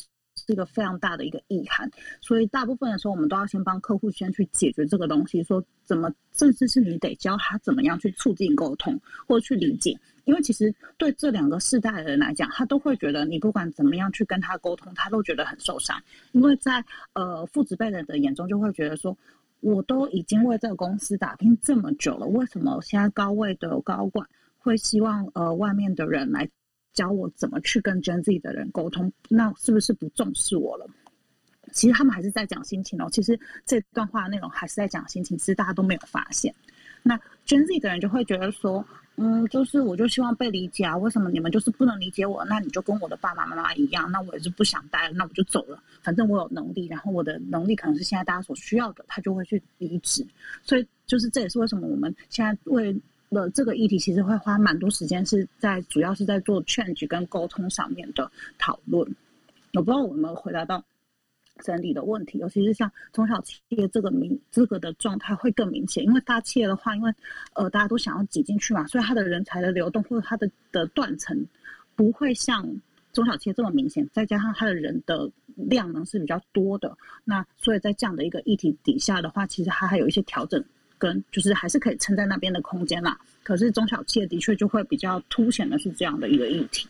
[0.47, 1.91] 是一个非常大的一个意涵。
[2.21, 9.99] 所以大部分的时候，我们都要先帮客户先去解决这个东西，说怎么，甚至是你得教他怎么样去促进沟通，或者去理解。
[10.25, 15.97] 因为其实对这两个世代的人来讲，他都会觉得你不管怎么样去跟他沟通，他都觉得很受伤。
[16.33, 19.17] 因为在呃父子辈人的眼中，就会觉得说，
[19.61, 24.29] 我都已经为这个公司打拼这么久了，为什么现在高位的高管
[24.59, 26.49] 会希望呃外面的人来
[26.97, 29.13] 教我怎么去跟 Gen Z 的人沟通？
[29.29, 30.91] 那是不是不重视我了？
[31.73, 33.09] 其实他们还是在讲心情哦。
[33.13, 36.53] 其实这段话的内容还是在讲心情，其实大家都没有发现。
[37.05, 38.85] 那 Gen Z 的人就会觉得说。
[39.19, 42.45] 嗯，就是我就希望被理解啊，为什么你们就是不能理解我？
[42.45, 45.83] 那你就跟我的爸爸妈妈一样，那我也是不想待了，那我就走了。
[46.03, 50.23] 反正我有能力，然后我的能力可能是现在大家所需要的，他就会去离职。
[50.63, 52.95] 所以就是这也是为什么我们现在为
[53.29, 59.03] 了这个议题，其实会花蛮多时间是在主要是在做 change 跟沟通上面的讨论。
[59.75, 60.85] 我不知道我们回答到。
[61.65, 67.11] 整理的问题，尤其是像中小企业这个明这个的状态会更明显，因为大企业的话，因为
[67.55, 71.47] 呃大家都想要挤进去嘛，所以它的人才的流动或者它的的断层
[71.95, 72.62] 不会像
[73.11, 80.62] 中小企业这么明显，再加上它的人的量能是比较多的，那所以在这样的一个议题底下的话，其实它还有一些调整
[80.99, 83.19] 跟就是还是可以撑在那边的空间啦。
[83.43, 86.89] 可是中小企业的确就会比较凸显的是这样的一个议题。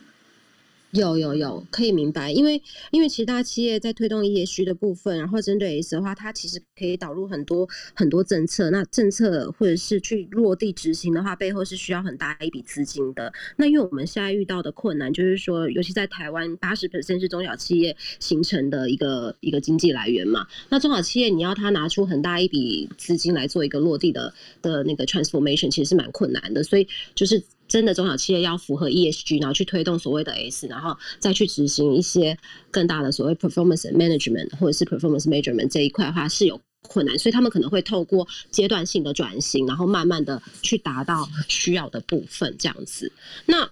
[0.93, 8.71] 有有有，可以明白，因为因为其实大企业在推动 ESG 的部分，然后针对 S 的话，它其实可以导入很多很多政策。
[8.71, 13.31] 那政策或者是去落地执行的话，背后是需要很大一笔资金的。
[13.57, 20.47] 那因为我们现在遇到的困难，就是说，尤其在台湾，八十 percent 是中小企业形成的一个一个经济来源嘛。
[20.71, 26.63] 那中小企业你要它拿出很大一笔资金来做一个落地的的那个 transformation，其实是蛮困难的。
[26.63, 27.43] 所以就是。
[27.77, 32.39] 真的中小企业要符合 ESG，然后去推动所谓的 S，然后再去执行一些
[32.71, 43.13] 更大的所谓 performance management 或者是 performance measurement 这一块的话是有困难，所以他们可能会透过阶段性的转型，然后慢慢的去达到需要的部分这样子。
[43.45, 43.71] 那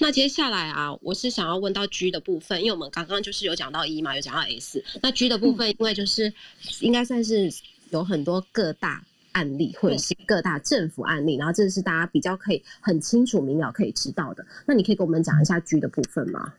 [0.00, 6.30] 那接下来啊，我是想要问到 G 的部分，因为我们刚刚就是有讲到 E 嘛，有讲到 S，那 G 的部分，因为就是
[6.80, 7.50] 应该算是
[7.88, 9.02] 有很多各大。
[9.36, 14.42] 案例或者是各大政府案例，然后这是大家比较可以很清楚明了可以知道的。
[14.64, 16.54] 那你可以跟我们讲一下 G 的部分吗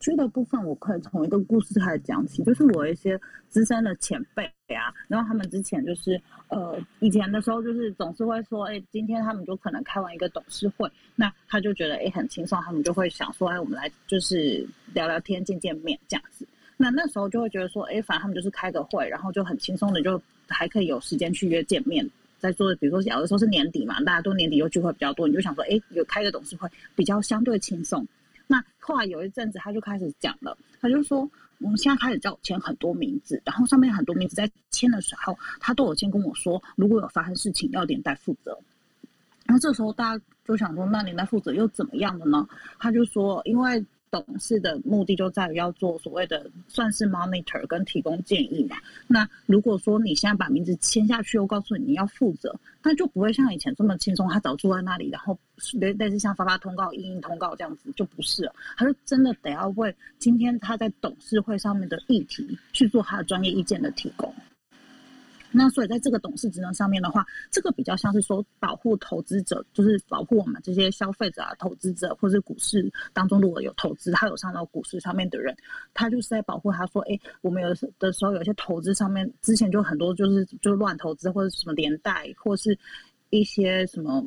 [0.00, 16.44] ？G 的部分我可以从一个故事开始讲起，就是我一些资深的前辈啊，然后他们之前就是呃以前的时候就是总是会说，哎，今天他们就可能开完一个董事会，那他就觉得哎很轻松，他们就会想说，哎，我们来就是聊聊天、见见面这样子。
[16.76, 20.20] 那那时候就会觉得说，哎，反正他们就是开个会，然后就很轻松的就。
[20.48, 22.08] 还可以有时间去约见面，
[22.38, 28.06] 在做，比如说有的时候是年底嘛，大家都年底又聚会比较多，你就想说，哎，有开个董事会比较相对轻松。
[28.46, 38.58] 那后来有一阵子，他就开始讲了，他就说，我们现在开始叫我签很多名字，然后上面很多名字在签的时候，他都有先跟我说，如果有发生事情要连带负责。
[39.44, 42.48] 然后这时候大家就想说，那连带负责又怎么样的呢？
[42.78, 43.84] 他就说，因为。
[44.10, 48.76] 董事的目的就在于要做所谓的算是 monitor 跟提供建议嘛。
[49.06, 54.28] 那如果说你现在把名字签下去，又告诉你你要负责，那就不会像以前这么轻松。
[54.28, 55.38] 他早坐在那里，然后
[55.74, 58.54] 类类似像发发通告、印印通告这样子，就不是了。
[58.76, 64.34] 他就真的得要为今天他在董事会上面的议题去做他的专业意见的提供。
[65.50, 75.56] 那所以在这个董事职能上面的话，这个比较像是说保护投资者，就是保护我们这些消费者啊、投资者，或是股市当中如果有投资，他有上到股市上面的人，
[75.94, 77.68] 他就是在保护他说，哎，我们有
[77.98, 82.78] 的时候有些投资上面之前就很多就是就乱投资或者什么连带或是
[83.30, 84.24] 一些什么。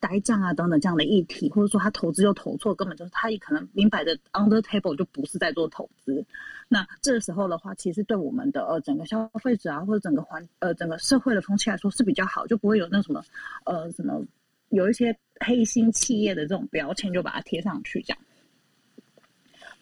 [0.00, 6.24] 呆账啊等等这样的议题，或者说他投资又投错，根本就是他也可能明摆着 under table 就不是在做投资。
[6.68, 13.22] 那这时候的话，其实对我们的呃整个消费者啊，或者整个环呃整个社会的风气来说是比较好，就不会有那什么
[13.64, 14.24] 呃什么
[14.70, 18.18] 有一些黑心企业的这种标签就把它贴上去这样。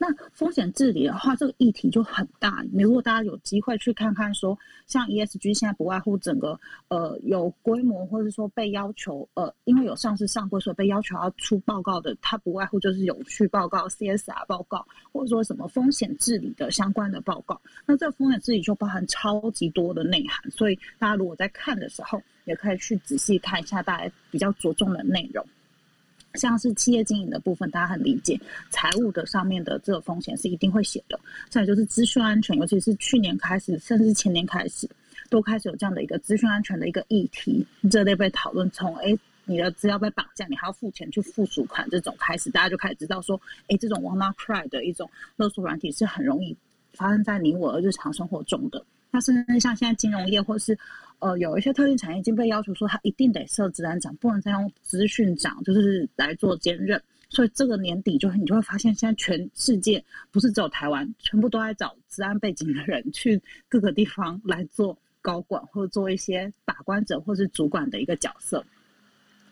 [0.02, 2.64] 那风险治理的话，这个议题就很大。
[2.72, 17.60] 你如果大家有机会去看看，说像 ESG 现在不外乎整个呃有规模，或者说被要求呃，因为有上市上柜，所以被要求要出报告的，它不外乎就是有序报告、CSR 报告，或者说什么风险治理的相关的报告。
[17.86, 25.46] 那这个风险治理就包含超级多的内涵，所以大家如果在看的时候，也可以去仔细看一下大家比较着重的内容。
[26.34, 31.18] 像是企业经营的部分，大家很理解，财务的上面的这个风险是一定会写的。
[31.48, 34.88] 再就是资讯安全，尤其是去年开始，甚至前年开始，
[35.28, 38.70] 都开始有这样的一个资讯安全的一个议题，这类被讨论。
[38.70, 46.56] 从哎，你的资料被绑架，你还要付钱去付赎款这种开始，大家就开始知道说，哎，这种 WannaCry 的一种勒索软体是很容易
[46.94, 48.84] 发生在你我的日常生活中的。
[49.12, 50.76] 那甚至像现在金融业或是
[51.18, 57.00] 呃，有一些特定产业已经被要求说，它一定得设治安长，不能再用资讯长，就是来做兼任。
[57.28, 68.64] 所以这个年底就你就会发现，现在全世界不是只有台湾，全部都在找治安背景的人去各个地方来做高管，或者做一些把关者或是主管的一个角色。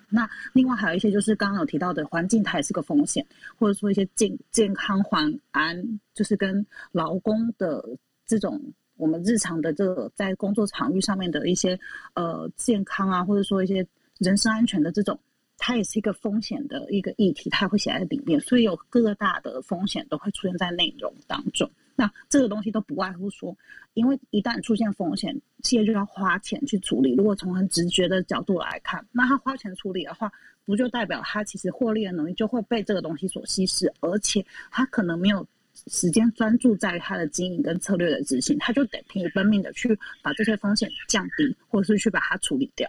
[0.09, 3.25] 那另外还有一些就是刚刚有提到的环境，它也是个风险，
[3.57, 7.85] 或者说一些健健康环安，就是跟劳工的
[8.27, 8.61] 这种。
[9.01, 11.79] 我们日常的这个在工作场域上面的一些
[12.13, 13.85] 呃健康啊，或者说一些
[14.19, 15.19] 人身安全的这种，
[15.57, 21.69] 它也是一个风险的一个议题，它会写在里面，所以有各大的风险都会出现在内容当中。
[21.97, 23.57] 那这个东西都不外乎说，
[23.95, 27.15] 因为一旦出现风险，企业就要花钱去处理。
[27.15, 30.31] 如果从很直觉的角度来看，那他花钱处理的话，
[30.67, 35.47] 不就代表他其实获利的能力就会被这个东西所稀释，而且他可能没有。
[35.87, 42.89] 时间专注在他的经营跟策略的执行，他就得拼奔命的去把这些风险降低，或者是去把它处理掉。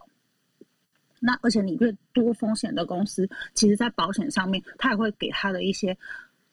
[1.20, 5.96] 那而且你越多风险的公司，其实在保险上面，他也会给他的一些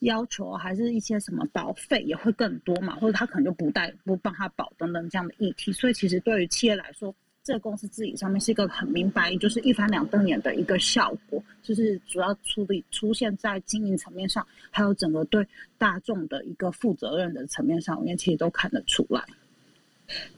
[0.00, 5.72] 要求，还是一些什么保费也会更多嘛，或者他可能就不带不帮他保等等这样的议题。
[5.72, 7.14] 所以其实对于企业来说，
[7.48, 19.24] 这个公司治理上面是一个很明白，就是一翻两瞪眼的一个效果，就是主要处理出现在经营层面上，还有整个对大众的一个负责任的层面上我们，其实都看得出来。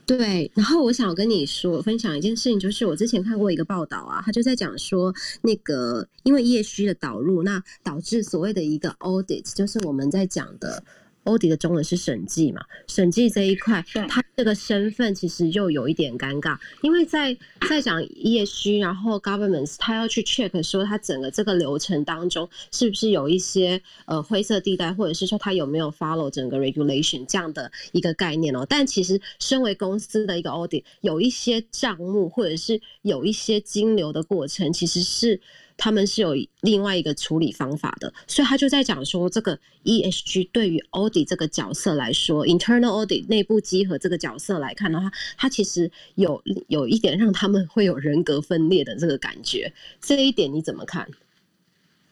[0.06, 10.80] 对，然后我想跟你说分享一件事情，就是我之前看过一个报道啊，他就在讲说，那个因为业需的导入，那导致所谓的一个 audit，就是我们在讲的。
[11.24, 12.62] 欧迪的中文是审计嘛？
[12.86, 17.36] 审计这一块，他这个身份其实又有一点尴尬，因为在
[17.68, 28.66] 在讲业需，然后 governments，他要去 check 说他整个这个流程当中是不是有一些呃灰色地带，或者是说他有没有 follow 整个 regulation 这样的一个概念哦。
[28.68, 35.40] 但其实身为公司的一个 audit，有一些账目或者是有一些金流的过程，其实是。
[35.82, 49.72] 他们是有另外一个处理方法的，所以他就在讲说，这个 ESG 对于 audit 这个角色来说，internal audit 内部稽核这个角色来看的话，它其实有有一点让他们会有人格分裂的这个感觉。
[50.02, 51.08] 这一点你怎么看？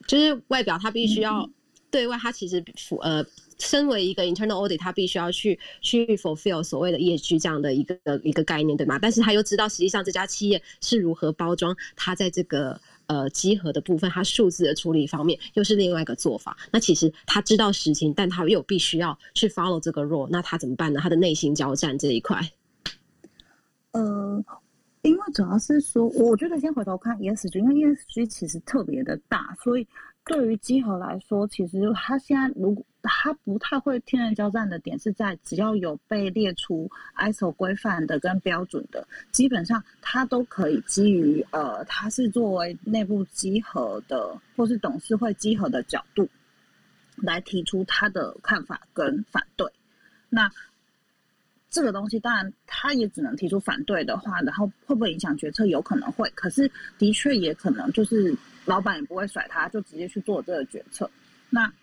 [0.07, 1.47] 就是外表他必须要
[1.91, 2.63] 对外，他其实
[3.01, 3.23] 呃，
[3.59, 8.97] 身为一个 internal audit，他必须要去去 fulfill 所谓的 ESG 这样的一个一个概念，对吗？
[8.99, 12.81] 但是他又知道实际上这家企业是如何包装他在这个。
[13.09, 16.55] 呃，集合的部分，它数字的处理方面又是另外一个做法。
[16.71, 20.99] 那其实他知道实情，但他又必须要去 follow 这个 role，那他怎么办呢？
[21.01, 22.39] 他的内心交战这一块。
[23.93, 24.43] 呃，
[25.01, 29.87] 因为主要是说，我觉得先回头看 ESG，因为 ESG 其实特别的大，所以。
[30.29, 46.29] 对于集合来说，其实它现在如果它不太会天人交战的点是在，只要有被列出 ISO 规范的跟标准的，基本上它都可以基于呃，它是作为内部集合的或是董事会集合的角度
[47.15, 49.67] 来提出他的看法跟反对。
[50.29, 50.47] 那
[51.69, 55.65] 这个东西当然他也只能提出反对的话，然后会不会影响决策？
[55.65, 58.35] 有可能会，可是的确也可能就是。
[58.65, 61.09] 老板也不会甩他，就直接去做这个决策。
[61.49, 61.73] 那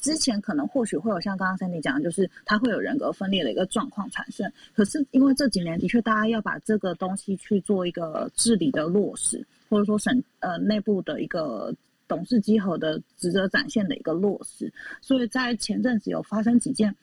[0.00, 4.48] 之前可能或许会有像刚刚三弟讲的，就是他会有人格分裂的一个状况产生。
[4.72, 11.74] 可是因为这几年的确大家要把这个东西去做一个治理的落实，或者说省呃内部的一个
[12.06, 16.94] 董事稽核的职责展现的一个落实，所以在前阵子有发生几件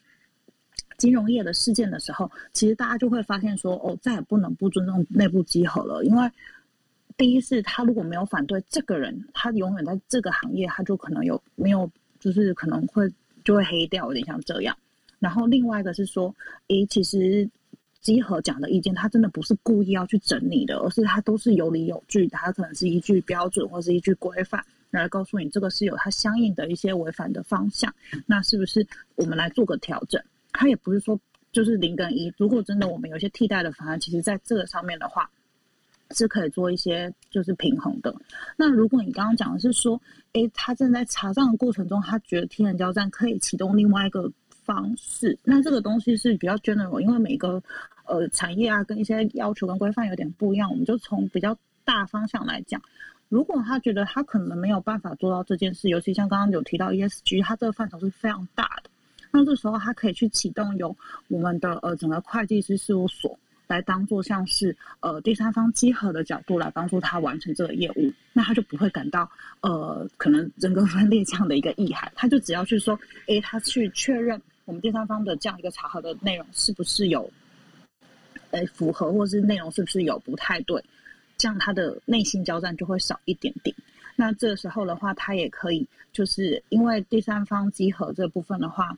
[0.96, 6.30] 金融业的事件的时候，其实大家就会发现说，哦，再也不能不尊重内部稽核了，因为。
[7.18, 11.90] 第一是，他如果没有反对这个人，他永远在这个行业，他就可能有没有，
[12.20, 13.10] 就是可能会
[13.42, 14.76] 就会黑掉，有点像这样。
[15.18, 16.34] 然后另外一个是说，
[16.68, 17.48] 诶，其实
[18.02, 27.90] 集合讲的意见，他真的不是故意要去整你的，而是他都是有理有据，他可能是一句标准或是一句规范来告诉你，这个是有它相应的一些违反的方向。
[28.26, 30.22] 那是不是我们来做个调整？
[30.56, 31.18] 他也不是说
[31.52, 35.30] 就是零跟一，如果真的我们有些替代的方案，其实在这个上面的话。
[36.12, 38.14] 是可以做一些就是平衡的。
[38.56, 40.00] 那如果你刚刚讲的是说，
[40.34, 44.30] 诶，他正在查账的过程中，他觉得天人交战可以启动另外一个
[44.62, 47.60] 方式，那这个东西是比较 general，因为每个
[48.04, 52.80] 呃产业啊跟一些要求跟规范有点不一样，我们就从比较大方向来讲。
[53.28, 58.90] 如果他觉得他可能没有办法做到这件事，尤其像刚刚有提到 ESG，它这个范畴是非常大的，
[59.36, 60.96] 那这时候他可以去启动由
[61.28, 63.38] 我们的呃整个会计师事务所。
[63.68, 69.28] 来当做像是呃第三方稽核的角度来帮助他完成这个业务，那他就不会感到
[69.60, 77.28] 呃可能人格分裂这样的一个意涵，他就只要去说，诶，他去确认我们第三方的这样一个查核的内容是不是有，
[78.52, 80.80] 诶符合，或是内容是不是有不太对，
[81.36, 83.74] 这样他的内心交战就会少一点点。
[84.14, 88.96] 那这时候的话，他也可以就是因为第三方稽核这部分的话。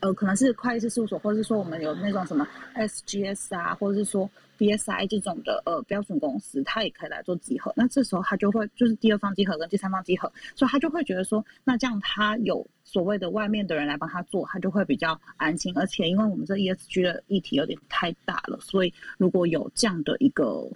[0.00, 7.72] 呃，可能是会计师事务所，或者是说我们有那种什么 SGS 啊，或者是说 BSI 这种的呃标准公司，他也可以来做集合。
[7.74, 15.72] 那这时候他就会就是第二方集合跟第三方集合，所以他就会觉得说，那这样他有所谓的外面的人来帮他做，他就会比较安心。
[15.74, 20.68] 而且因为我们这 ESG 的议题有点太大了，所以如果有这样的一个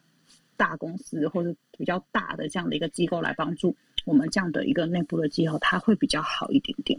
[0.56, 6.98] 大公司或者比较大的这样的一个机构来帮助我们这样的一个内部的集合，它会比较好一点点。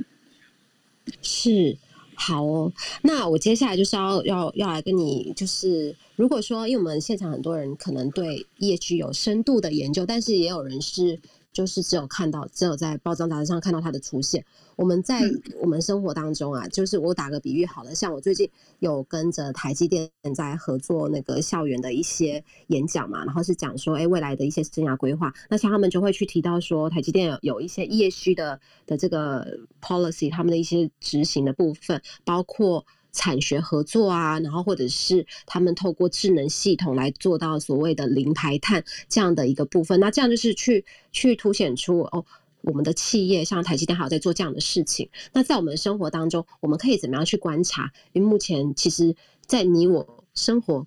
[1.23, 1.75] 是。
[2.15, 11.19] 好哦，那我接下来就是要要要来跟你，就是如果说，因为我们现场很多人可能对业区有深度的研究，但是也有人是。
[11.53, 14.43] 就是只有看到，只有在包装杂志上看到它的出现。
[14.75, 15.21] 我们在
[15.61, 18.49] 我们生活当中啊，就是我打个比喻好了，像我最近
[18.79, 25.31] 有跟着台积电在合作那个校园的一些演讲嘛，然后是讲说，哎，未来的一些生涯规划。
[25.49, 32.85] 那像他们就会去提到说，台积电有有一些业需的的这个 policy，他们的一些执行的部分，包括。
[33.13, 42.25] 产学合作啊，然后或者是他们透过智能系统来做到所谓的零排碳这样的一个部分，那这样就是去去凸显出哦，
[42.61, 45.07] 我们的企业像台积电还有在做这样的事情。
[45.31, 47.91] 那在我们生活当中，我们可以怎么样去观察？
[48.11, 50.85] 因为目前其实，在你我生活。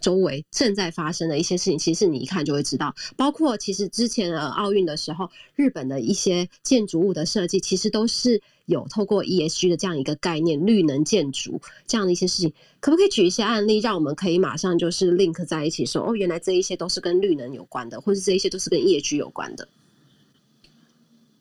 [0.00, 2.94] 周围正在发生的一些事情，其实你一看就会知道。
[3.16, 8.40] 包括其实之前呃奥运的时候，日本的一些建筑物的设计，其实都是
[8.70, 12.52] 有透过 ESG 的这样一个概念，绿能建筑这样的一些事情。
[12.80, 19.68] 可不可以举一些案例，让我们可以马上就是 link 在一起，说哦，原来这一些都是跟绿能有关的，或是这一些都是跟 ESG 有关的。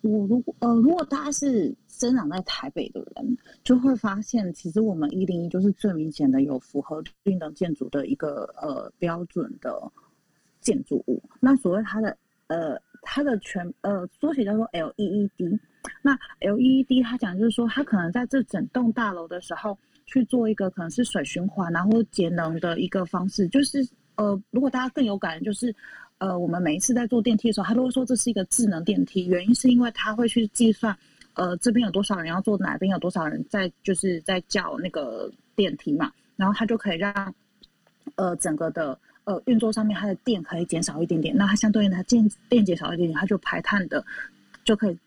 [0.01, 1.73] 我如果呃，如果大家是。
[1.99, 9.91] 生长在台北的人就会发现，其实我们一零一就是最明显的有符合绿能建筑的一个呃标准的
[10.61, 11.21] 建筑物。
[11.41, 12.17] 那所谓它的
[12.47, 15.59] 呃它的全呃缩写叫做 LEED。
[16.01, 23.47] 那 LED 它讲就是说，它可能在这整栋大楼的时候去做一个可能是水循环然后节能的一个方式。
[23.47, 25.73] 就是呃，如果大家更有感，就是
[26.17, 30.97] 呃，我们每一次在坐电梯的时候，他都会说这是一个智能电梯，原因是因为它会去计算。
[31.35, 32.91] 呃，这边有多少人要坐哪边？
[32.91, 36.11] 有多少人在就是在叫那个电梯嘛？
[36.35, 37.33] 然后它就可以让
[38.15, 41.33] 呃整个的呃运作上面它的电可以减少一点点。
[41.33, 44.03] 那它相对应它电电减少一点点，它就排碳的
[44.65, 44.97] 就可以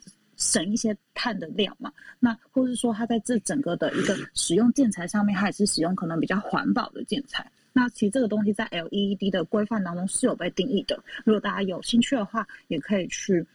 [0.43, 1.93] 省一些碳的量嘛。
[2.19, 7.51] 那或是说它在这整个的一个使用建材上面，它也是使用可能比较环保的建材。
[7.73, 11.03] 那其实这个东西在 LED 的规范当中是有被定义的。
[11.25, 13.47] 如果大家有兴趣的话，也可以去。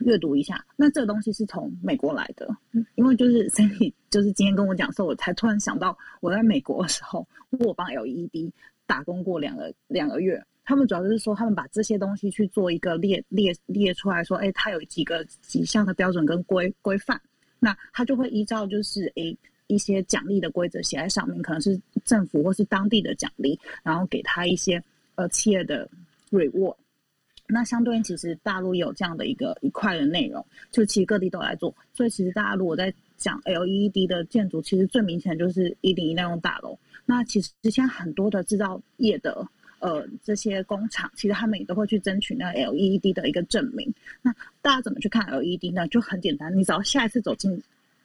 [0.00, 2.48] 阅读一下，那这个东西是从美国来的，
[2.96, 8.52] 因为就是 Cindy 就是今天跟我讲说，我才突然想到，我在美国的时候，我帮 LED
[8.86, 17.20] 打工过两个两个月，他们主要就是说，他们把这些东西去做一个列列列出来说，哎，它有几个几项的标准跟规规范，
[17.60, 19.36] 那他就会依照就是诶
[19.66, 24.82] 一些奖励的规则写在上面，可能是政府或是当地的奖励，然后给他一些
[25.16, 25.88] 呃企业的
[26.30, 26.76] reward。
[27.46, 31.74] 那相对应，其实大陆有这样的一个一块的内容，就其实各地都来做。
[31.92, 36.78] 所以其实大家如果在讲 LED 的建筑，其实最明显就是一零一那栋大楼。
[37.04, 39.46] 那其实现在很多的制造业的
[39.84, 43.92] 呃这些工厂，其实他们也都会去争取那 LED 的一个证明。
[44.22, 45.86] 那大家怎么去看 LED 呢？
[45.88, 47.62] 就很简单，你只要下一次走进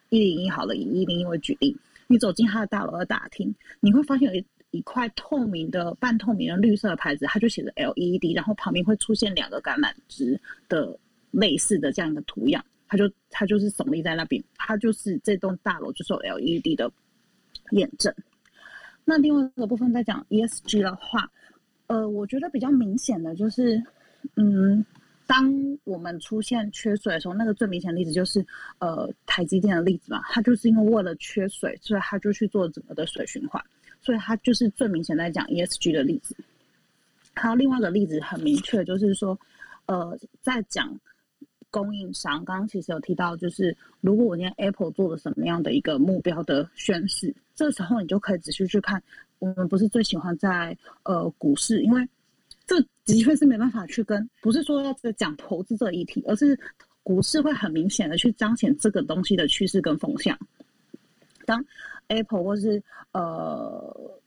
[0.10, 1.74] 一零一好了，以一零一为举例，
[2.08, 11.00] 你走进它的大楼的大厅，你会发现有一一块透明的半透明的绿色的牌子，它就写着 LED，然后旁边会出现两个橄榄枝的
[11.32, 16.92] 类似的这样一个图样，它就它就是耸立在那边，它就是这栋大楼就是有 LED 的
[17.72, 18.14] 验证。
[19.06, 21.32] 那另外一个部分在讲 ESG 的话，
[21.90, 23.82] 呃，我觉得比较明显的就是，
[24.36, 24.86] 嗯，
[25.26, 25.52] 当
[25.86, 28.46] 我们出现缺水的时候，那个最明显的例子就是
[28.78, 33.60] 呃台积电的例子嘛，它就是因为为了缺水，所以它就去做整个的水循环。
[34.02, 36.36] 所以它就是最明显在讲 ESG 的例子。
[37.34, 39.38] 还有另外一个例子很明确，就是说，
[39.88, 40.96] 呃，在讲
[41.72, 49.02] 供应商，刚刚其实有提到，就是如果我今天 Apple 做了什么样的一个目标的宣示，这时候你就可以仔细去看。
[49.40, 52.08] 我们不是最喜欢在呃股市，因为
[52.68, 56.60] 这的确是没办法去跟，不是说要讲投资这一题，而是
[57.02, 60.38] 股市会很明显的去彰显这个东西的趋势跟风向。
[61.46, 61.66] 当
[62.08, 64.19] Apple 或是呃，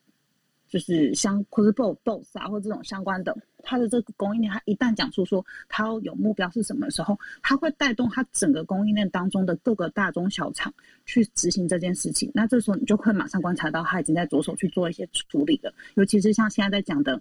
[0.72, 10.72] 就是相或是 BOSS 啊，或这种相关的，它的这个供应链，它一旦讲出说它有目标是什么时候，它会带动它整个供应链当中的各个大中小厂
[11.04, 12.30] 去执行这件事情。
[12.32, 15.74] 那这时候你就会马上观察到，它已经在着手去做一些处理了。
[15.96, 17.20] 尤其是像现在在讲的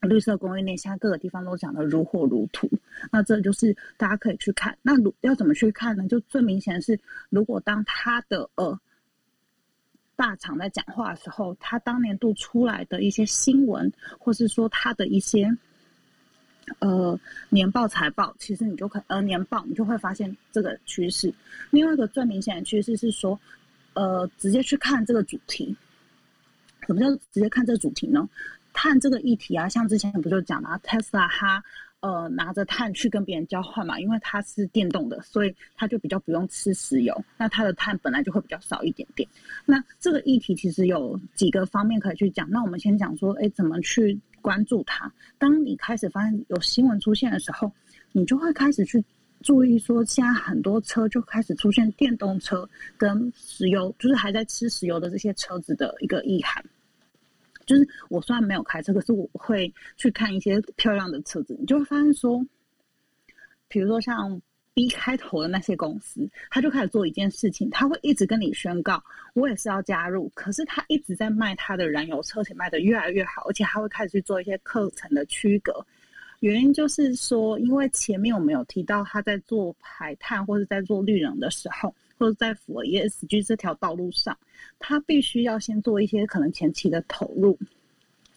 [0.00, 2.70] 绿色供应链，现在各个地方都讲的如火如荼。
[3.10, 4.78] 那这就是大家可以去看。
[4.80, 6.08] 那如要怎么去看呢？
[6.08, 6.98] 就最明显的是，
[7.28, 8.80] 如果当它的呃。
[10.22, 15.50] 大厂在讲话的时候，他当年度出来的一些新闻，或是说他的一些
[16.78, 17.18] 呃
[17.48, 21.34] 年报、财报，其实你就可呃年报，你就会发现这个趋势。
[21.70, 23.36] 另外一个最明显的趋势是说，
[23.94, 25.76] 呃，直接去看这个主题。
[26.86, 28.28] 什么叫直接看这个主题呢？
[28.72, 31.64] 看这个议题啊，像之前不就讲了，Tesla 它。
[32.02, 39.28] 呃，拿着碳去跟别人交换嘛，因为它是电动的，所以它就比较不用吃石油，那它的碳本来就会比较少一点点。
[39.64, 42.50] 那这个议题其实有几个方面可以去讲。
[42.50, 45.08] 那我们先讲说，哎，怎么去关注它？
[45.38, 47.70] 当你开始发现有新闻出现的时候，
[48.10, 49.00] 你就会开始去
[49.40, 56.64] 注意说，现在很多车就开始出现电动车跟石油，就是还在吃石油的这些车子的一个意涵。
[57.72, 62.44] 就是我虽然没有开车，可是我会去看一些漂亮的车子，你就会发现说，
[63.66, 64.38] 比如说像
[64.74, 69.02] B 开头的那些公司，他就开始做一件事情，他会一直跟你宣告，
[69.32, 75.72] 我也是要加入，可是他一直在卖他的燃油车，且卖的越来越好，而且他会开始去做一些课程的区隔。
[76.40, 81.94] 原因就是说，因为前面我们有提到他在做排碳或者在做绿能的时候。
[82.22, 84.38] 或者在符合 ESG 这条道路上，
[84.78, 87.58] 他必须要先做一些可能前期的投入。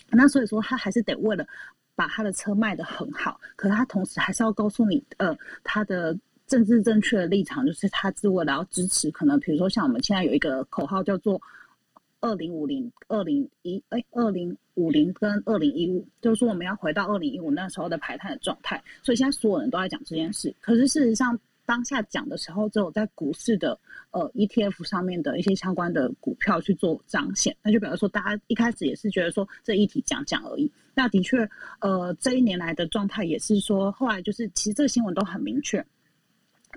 [0.09, 1.45] 那所以说，他还是得为了
[1.93, 6.17] 把他的车卖得很好，可他同时还是要告诉你，呃，他的
[6.47, 9.11] 政治正确的立场，就是他是为了要支持。
[9.11, 11.39] 可能比如说，像我们现在有一个口号叫做
[12.21, 18.83] “二零五零”、“二零一”哎，“二零五零”跟“二零一五”，就是说我们要回到二零一五那时候的排碳的状态。
[19.03, 21.39] 所以现在所有人都在讲这件事，可是事实上。
[21.65, 23.77] 当下讲的时候，只有在股市的
[24.11, 30.71] 呃 ETF 上面的一些相关的股票去做彰显，那就比如说大家一开始也是觉得说这一题讲讲而已。
[30.93, 31.49] 那的确，
[31.79, 35.85] 呃，这一年来的状态也是说，后来就是其实这个新闻都很明确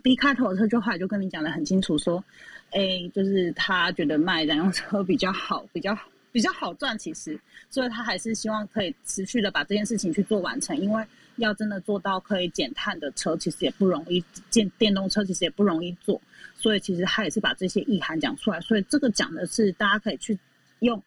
[0.02, 2.24] ，B 开头的车就后来就跟你讲的很清楚，说，
[2.70, 5.96] 哎，就是他觉得卖燃油车比较好，比较
[6.32, 7.38] 比较好赚，其实，
[7.70, 11.04] 所以他还是希望可以持续的把这件事情去做完成，因为。
[11.38, 16.20] 要真的做到可以减碳的车，其实也不容易；电电动车其实也不容易做。
[16.56, 18.60] 所以其实他也是把这些意涵讲出来。
[18.60, 20.36] 所以这个讲的是大家可以去
[20.80, 21.00] 用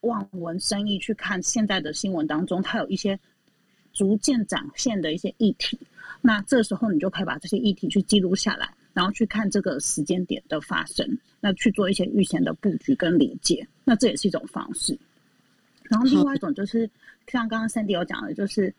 [0.00, 3.18] 望文生义去看现在的新闻当中，它有一些
[3.92, 5.78] 逐渐展现的一些议题。
[6.20, 11.04] 那这时候你就可以把这些议题去记录下来，然后去看这个时间点的发生，
[11.40, 13.66] 那去做一些预先的布局跟理解。
[13.84, 14.96] 那这也是一种方式。
[15.82, 16.88] 然后另外一种就是
[17.26, 18.72] 像刚刚 Sandy 有讲的，就是。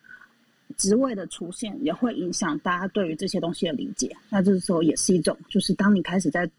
[0.80, 4.16] 职位的出现也会影响大家对于这些东西的理解。
[4.30, 6.50] 那这时候也是一种，就是当你开始在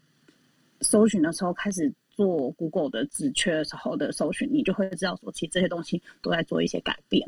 [0.81, 7.25] 搜寻的时候，开始做 Google 的职缺的时候的搜寻，你就会知道说，其实这些东西都在做一些改变。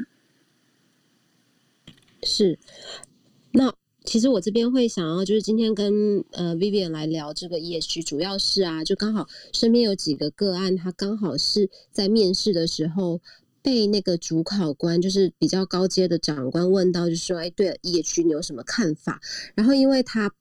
[2.22, 2.60] 是。
[3.52, 3.74] 那
[4.04, 13.20] 其实我这边会想要，就是今天跟呃 Vivian 来聊这个 ESG，主要是啊，就刚好身边有几个个案，他刚好是在面试的时候。
[13.64, 19.20] 被那个主考官，就是比较高阶的长官问到，就说：“哎，对野区你有什么看法？”
[19.55, 20.32] 然后因为他。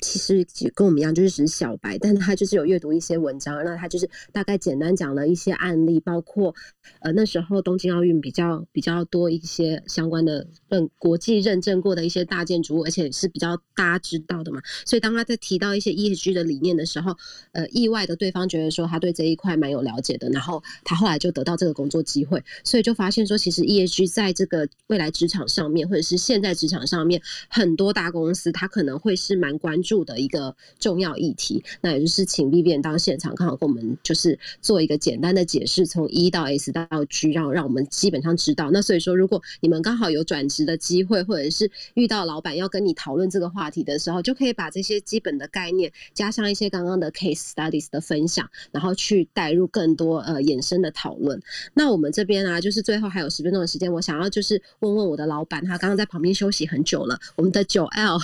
[0.00, 6.54] 其实跟我们一样，就是只是小白，但他就是有阅读一些文章，那他就是大概简单讲了一些案例，包括
[7.00, 14.60] 呃那时候东京奥运比较比较多一些相关的认国际认证过的一些大建筑物，而且是比较大家知道的嘛。
[14.86, 17.16] 所以当他在提到一些 ESG 的理念的时候，
[17.52, 29.87] 呃，意外的对方觉得说他对这一块蛮有了解的，然后他后来就得到这个工作机会，所以就发现说，其实 ESG 在这个未来职场上面，或者是现在职场上面，很多大公司他可能会是蛮关注。
[29.88, 38.70] 注的一个重要议题，那也就是请 B B 当现场，刚好跟我们就是做一个简单的解释，从一到 S 到 G，让让我们基本上知道。
[38.70, 51.40] 那所以说，如果你们刚好有转职的机会，或者是遇到老板要跟你讨论这个话题的时候，就可以把这些基本的概念加上一些刚刚的 case studies 的分享，然后去带入更多呃衍生的讨论。
[51.72, 58.18] 那我们这边啊，就是最后还有十分钟的时间，我想要就是问问我的老板，他刚刚在旁边休息很久了，我们的九 L。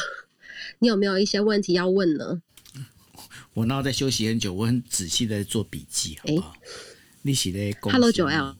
[0.80, 2.42] 你有没有一些问题要问呢？
[3.54, 6.56] 我那在休息很久，我很仔细的做笔记，好不好？
[7.22, 8.56] 利息的 Hello 九 L，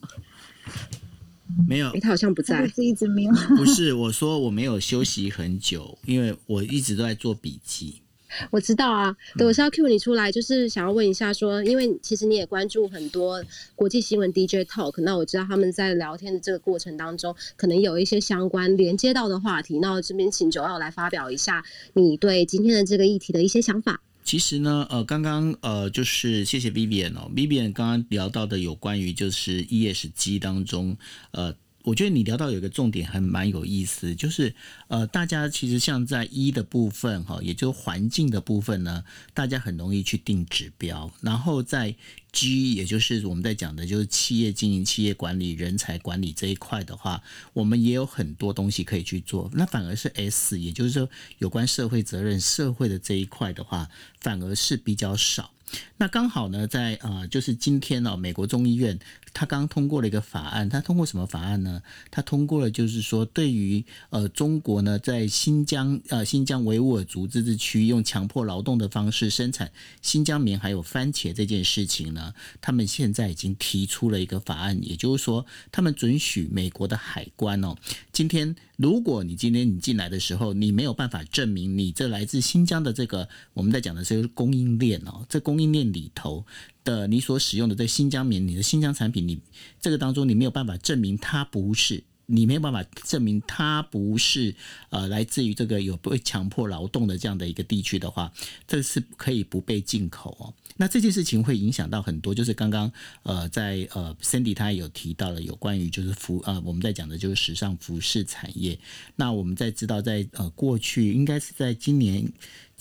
[1.68, 3.32] 没有，他好像不在，是一直没有。
[3.56, 8.02] 不是，我说我没有休息很久，因为我一直都在做笔记。
[8.50, 13.42] 我知道啊，对，我是要 cue 你出来，就是想要问一下，说，因为其实你也关注很多
[13.74, 21.64] 国际新闻 DJ Talk，那我知道他们在聊天的这个过程当中，可能有一些相关连接到的话题，那我这边请九号来发表一下
[21.94, 24.00] 你对今天的这个议题的一些想法。
[24.24, 30.96] 其实呢，呃，刚刚呃，就是谢谢 Vivian 哦，Vivian 刚刚聊到的有关于就是 ESG 当中，
[31.32, 31.54] 呃。
[31.84, 34.54] 我觉得你聊到有一个重点，还蛮有意思，就是
[34.88, 39.04] 呃，大家其实像在一的部分哈，也就是环境的部分呢，
[39.34, 41.94] 大家很容易去定指标，然后在
[42.32, 47.22] G，也就是我们在讲的就是企业经营、企业管理、人才管理这一块的话，
[47.52, 49.50] 我们也有很多东西可以去做。
[49.52, 51.08] 那反而是 S，也就是说
[51.38, 55.50] 有关社会责任、社会的这一块的话，反而是比较少。
[55.96, 58.96] 那刚好呢，在呃，就是今天呢，美国众议院
[59.34, 61.82] 他刚通过了一个法案，他通过什么法案呢？
[62.10, 69.70] 他通过了，就是说对于呃中国呢，在新疆呃新疆维吾尔族自治区用强迫劳动的方式生产
[70.00, 72.32] 新疆棉还有番茄这件事情呢，
[72.62, 77.76] 他们现在已经提出了一个法案，也就是说，他们准许美国的海关哦，
[78.12, 78.56] 今天。
[78.76, 86.44] 如果你今天你进来的时候，你没有办法证明你这来自新疆的这个我们在讲的是供应链哦，这供应链里头
[86.84, 89.40] 的你所使用的这新疆棉，你的新疆产品，你
[89.80, 92.04] 这个当中你没有办法证明它不是。
[92.26, 94.54] 你没有办法证明它不是
[94.88, 98.32] 呃来自于这个有被强迫劳动的这样的一个地区的话，
[98.66, 100.54] 这是可以不被进口哦。
[100.78, 102.90] 那这件事情会影响到很多，就是刚刚
[103.24, 108.78] 呃在呃 Cindy 他有提到了有关于就是服呃我们在讲的就是时尚服饰产业。
[109.16, 112.32] 那我们在知道在呃过去应该是在今年。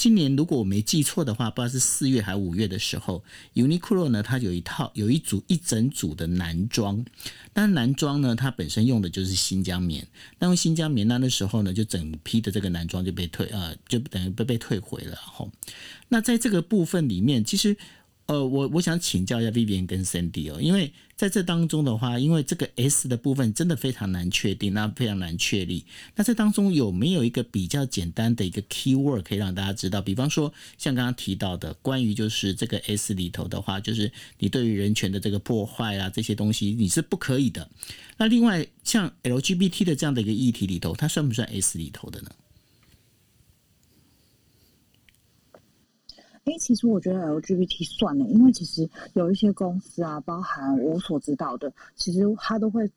[0.03, 3.23] 今年如果我没记错的话，不知道是四月还是五月的时候
[3.53, 7.05] ，Uniqlo 呢，它有一套有一组一整组的男装，
[7.53, 10.05] 但男装呢，它本身用的就是新疆棉，
[10.39, 15.49] 那用新疆棉那那时候呢，就整批的这个男装就被退呃，就等于被被退回了吼。
[16.09, 17.77] 那在这个部分里面，其实。
[18.25, 25.85] 呃，我我想请教一下 Vivian 跟 Cindy 哦，因为在这当中的话，因为这个 S 的部分真的非常难确定，那非常难确立。
[26.15, 30.01] 那这当中有没有一个比较简单的一个 keyword 可以让大家知道？
[30.01, 34.09] 比方说，像刚刚提到的，关于就是这个 S 里头的话，就是
[34.39, 37.69] 你对于人权的这个破坏啊，这些东西你是不可以的。
[38.17, 42.29] 那另外像 LGBT 的这样的一个议题里头，它算不算 S 里头的呢？
[46.45, 52.89] 哎，其实我觉得 LGBT 算了，因为其实有一些公司啊，包含我所知道的，其实它都会，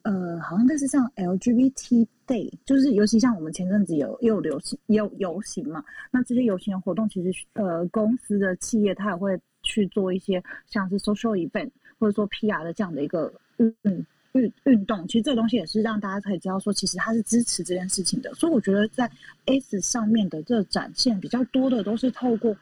[0.00, 13.74] 呃，好像类似像 LGBT Day，就是尤其像我们前阵子有又流行有游行嘛，那这些游行的活动，其实呃，公司的企业它也会去做一些像是 social event 或者说 PR 的这样的一个嗯
[14.32, 18.32] 运运动，其实这个东西也是让大家可以知道说，其实它是支持这件事情的。
[18.32, 19.10] 所以我觉得在
[19.44, 22.56] S 上面的这展现比较多的都是透过。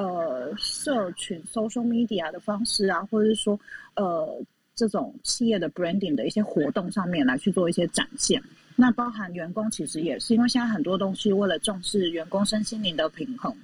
[0.00, 3.60] 呃，社群 social media 的方式啊，或者是说，
[3.96, 4.42] 呃，
[4.74, 8.42] 这种企业的 branding 的一些活动上面来去做一些展现。
[8.76, 13.54] 那包含员工其实也是，因为现在很多东西为了重视员工身心灵的平衡，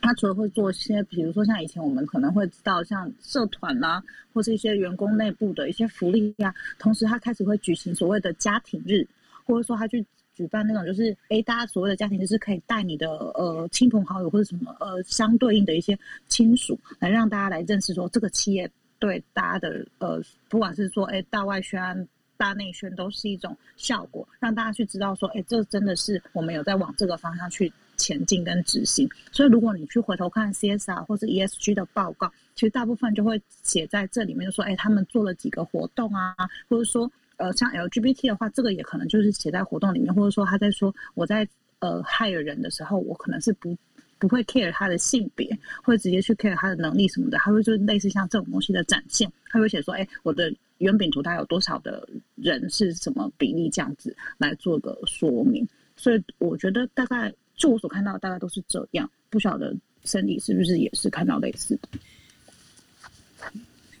[0.00, 4.02] 他除了会做一些，比如说像以前我们可能会知道像社团啦，
[4.34, 9.06] 或是一些员工内部的一些福利呀，同时他开始会举行所谓的家庭日，
[9.46, 10.04] 或者说他去。
[10.34, 29.08] 举办那种就是，哎，大家所谓的家庭就是可以带你的呃亲朋好友或者什么呃相对应的一些亲属来让大家来认识说这个企业对大家的呃，不管是说哎大外宣、大内宣，都是一种效果，让大家去知道说，哎，这真的是我们有在往这个方向去前进跟执行。
[29.30, 36.34] 所以如果你去回头看 CSR 或者 ESG 的报告，其实大部分就会写在这里面，说，哎，他们做了几个活动啊，
[36.68, 37.10] 或者说。
[37.36, 41.48] 呃，像 LGBT 的话，这个也可能就是写在活动里面，或者说他在说我在
[41.80, 43.76] 呃 hire 人的时候，我可能是不
[44.18, 55.66] 不会 care 他的性别，会直接去 care 他的能力什么的，他会就类似像这种东西的展现，他会写说，哎，我的圆饼图它有多少的人是什么比例这样子来做个说明，
[55.96, 59.74] 所以我觉得大概就我所看到的大概都是这样，不晓得
[60.04, 61.88] 森迪是不是也是看到类似的？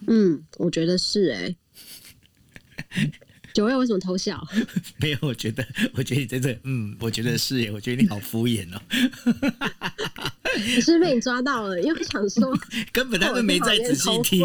[0.06, 1.56] 嗯，我觉得是哎。
[3.52, 4.42] 九月为什么偷笑？
[4.96, 8.80] 没有，我觉得，我觉得你在这，嗯，我觉得是耶，我觉得你好敷衍哦。
[10.80, 11.80] 是被你抓到了？
[11.82, 12.50] 因为想说，
[12.92, 14.42] 根本他们没在仔细听。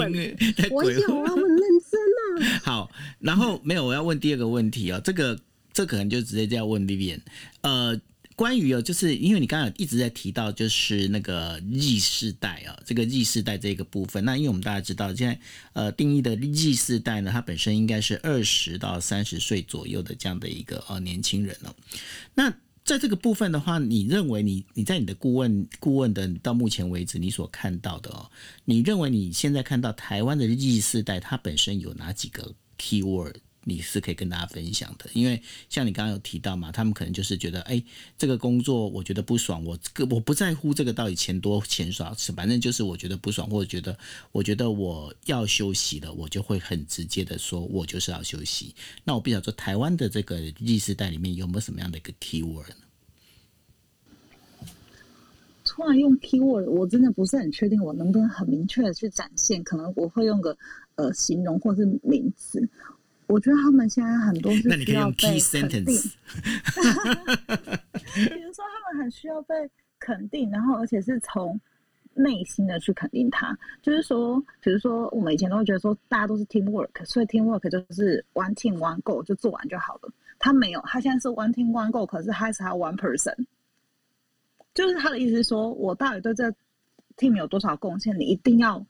[0.72, 2.62] 我有啊，我很认真啊。
[2.64, 5.40] 好，然后没有，我要问第二个问题啊，这个
[5.72, 7.22] 这可能就直接这样问 Vivian，
[7.62, 8.00] 呃。
[8.38, 14.24] 关于哦，就是因为你刚刚一直在提到，就是那个 Z 世代啊，这个 Z 世代这个部分。
[14.24, 15.40] 那因为我们大家知道，现在
[15.74, 21.74] 呃定义的 Z 世代呢，它本身应该是二十到三十岁左右的这样的一个呃年轻人哦。
[22.36, 22.54] 那
[22.86, 28.30] 在这个部分的话，你认为你你在你的顾问顾问的到目前为止你所看到的哦，
[28.66, 33.34] 你认为你现在看到台湾的 Z 世代它本身有哪几个 keyword？
[33.70, 37.84] 你是可以跟大家分享的，因为像你刚刚有提到嘛，他们可能就是觉得，哎，
[38.18, 43.98] 这个工作我觉得不爽，我个我不在乎这个到底钱多钱少，反正就是我觉得不爽，或者觉得
[44.32, 48.74] 我觉得我要休息了，我就会很直接的说，我就是要休息。
[49.04, 52.76] 那我不晓得台湾的这个历时代里面有没有什么样的一个 key word 呢？
[55.66, 59.62] 突然用 key word，我真的不是很确定，我能不能很明确的去展现？
[59.66, 60.58] 可能我会用个
[60.96, 62.70] 呃形容或是名词。
[63.28, 65.96] 我觉得他们现在很多是需要被肯定，
[68.16, 69.54] 比如说他们很需要被
[70.00, 71.60] 肯定，然后而且是从
[72.14, 73.58] 内心的去肯定他。
[73.82, 80.10] 就是说，比如说我们以前都会觉得说，大家都是 team work，所以 team work 就是 one team one goal 就做完就好了。
[80.40, 83.36] 他没有，他现在是 one team one goal，可是还是他 one person。
[84.74, 86.50] 就是他的意思是说，我到底对这
[87.18, 88.86] team 有多少贡献，你一定要。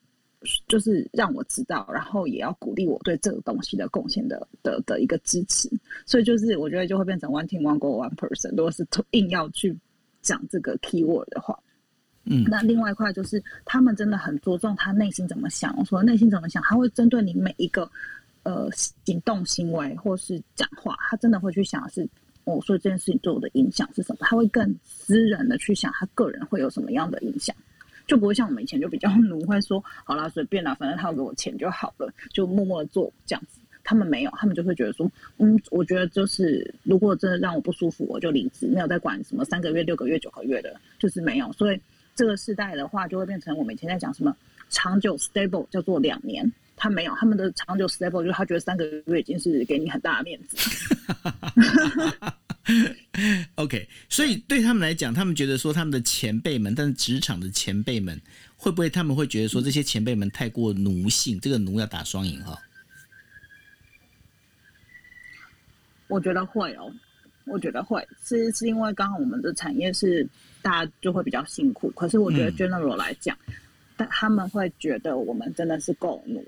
[0.67, 5.69] 就是让我知道，然后也要鼓励我对这个东西的贡献的的的一个支持，
[6.05, 8.49] 所以就是我觉得就会变成 one team one goal one person。
[8.51, 9.75] 如果是硬要去
[10.21, 11.57] 讲这个 keyword 的话，
[12.25, 15.75] 嗯，那另外一块就是他们真的很着重他内心怎么想。
[15.77, 17.89] 我说内心怎么想，他会针对你每一个
[18.43, 18.69] 呃
[19.05, 22.07] 行动行为或是讲话，他真的会去想是
[22.43, 27.55] 我说这件事情对我的影响是什么，他会更私人的去想他个人会有什么样的影响。
[28.07, 33.59] 就不会像我们以前就比较 奴，会说好啦，随便啦，反正他要给我钱就好了，就默默的做这样子。
[33.83, 41.49] 他们没有，他们就会觉得说，嗯，我觉得就是如果真的让我不舒服，我就离职，没有再管什么三个月、六个月、九个月的，就是没有。
[41.53, 41.79] 所以
[42.13, 44.35] 这个时代的话，就会变成我们以前在讲什么
[44.69, 50.57] 长久 stable 叫做两年，他没有，他们的长久 stable 就是他觉得三个月已经是给你很大的面子。
[53.55, 58.19] OK，所以对他们来讲，他们觉得说他们的前辈们，但是职场的前辈们，
[58.55, 61.39] 会不会他们会觉得说这些前辈们太过奴性？
[61.39, 62.59] 这个奴要打双引号。
[66.07, 66.91] 我觉得会哦，
[67.45, 70.27] 我觉得会，是是因为刚好我们的产业是
[70.61, 73.37] 大家就会比较辛苦，可是我觉得 general 来讲，
[73.95, 76.45] 但他们会觉得我们真的是够奴。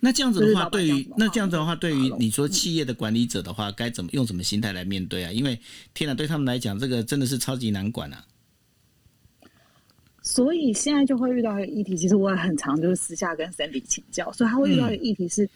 [0.00, 5.32] 那这样子的话，对于那这样子的话，对于你说企业的管理者的话，该怎么用什么心态来面对啊？
[5.32, 5.58] 因为
[5.92, 8.24] 天哪，对他们来讲，这个真的是超级难管啊。
[10.22, 15.48] 所以现在就会遇到一个议题，其实我也很常就是私下跟 Sandy 请教，所以他会遇到一个议题，是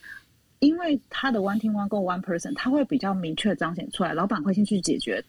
[0.60, 5.22] 因为他的 One Team One Go One Person，他会比较明确彰显出来，老板会先去解决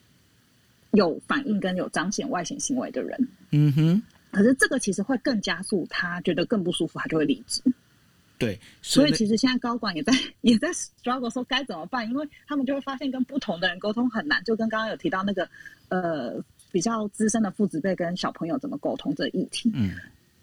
[0.93, 3.27] 有反应跟有彰显外显行为的人。
[3.51, 4.01] 嗯哼。
[4.31, 7.61] 可是这个其实会更加速他觉得更不舒服，他就会离职。
[8.43, 15.47] 对，所以其实现在高管也在 也在 struggle 说该怎么办，因为他们就会发现跟不同的人沟通很难，就跟刚刚有提到那个
[15.89, 16.33] 呃
[16.71, 19.71] 比较资深的父子辈跟小朋友怎么沟通这议题。
[19.73, 19.91] 嗯，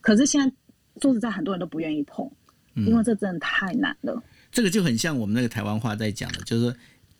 [0.01, 0.53] 可是现在
[1.01, 2.31] 说实在，很多人都不愿意碰，
[2.75, 4.23] 因为这真的太难了。
[4.51, 6.77] 这个就很像我们那个台湾话在讲的，就是说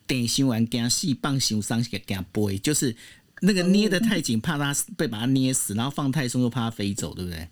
[0.07, 2.95] 点心完惊细，棒形伤给惊背，就是
[3.41, 7.49] 那个捏的太紧，怕它被把它捏死，然后放太松又怕它飞走，对不对？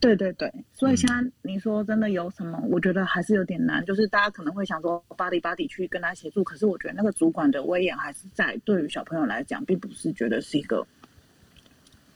[0.00, 2.58] 对对对，所以现在你说真的有什么？
[2.70, 3.84] 我觉得还是有点难。
[3.84, 8.58] 就是大家可能会想说巴 o 巴 y 去跟他协助，可是我觉得那个主管的威严还是在。
[8.64, 10.86] 对于小朋友来讲，并不是觉得是一个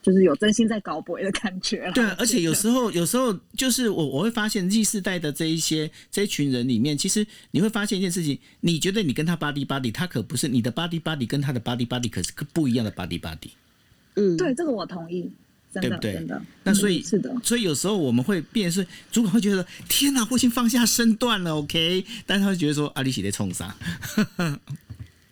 [0.03, 1.91] 就是有真心在搞鬼的感觉。
[1.95, 13.51] 对，而且有时候有时候就是我我会发现 Z 世代的这一些这一群人里面，其实你会发现一件事情，你觉得你跟他 body body，他可不是你的 body body 跟他的 body body 可是不一样的 body body。
[14.17, 15.31] 嗯，对，这个我同意。
[15.81, 16.27] 对不对？
[16.63, 23.77] 那所以是的，所以有时候我们会变是主管会觉得天哪，我已经放下身段了，OK，但他会觉得说阿里喜在冲啥？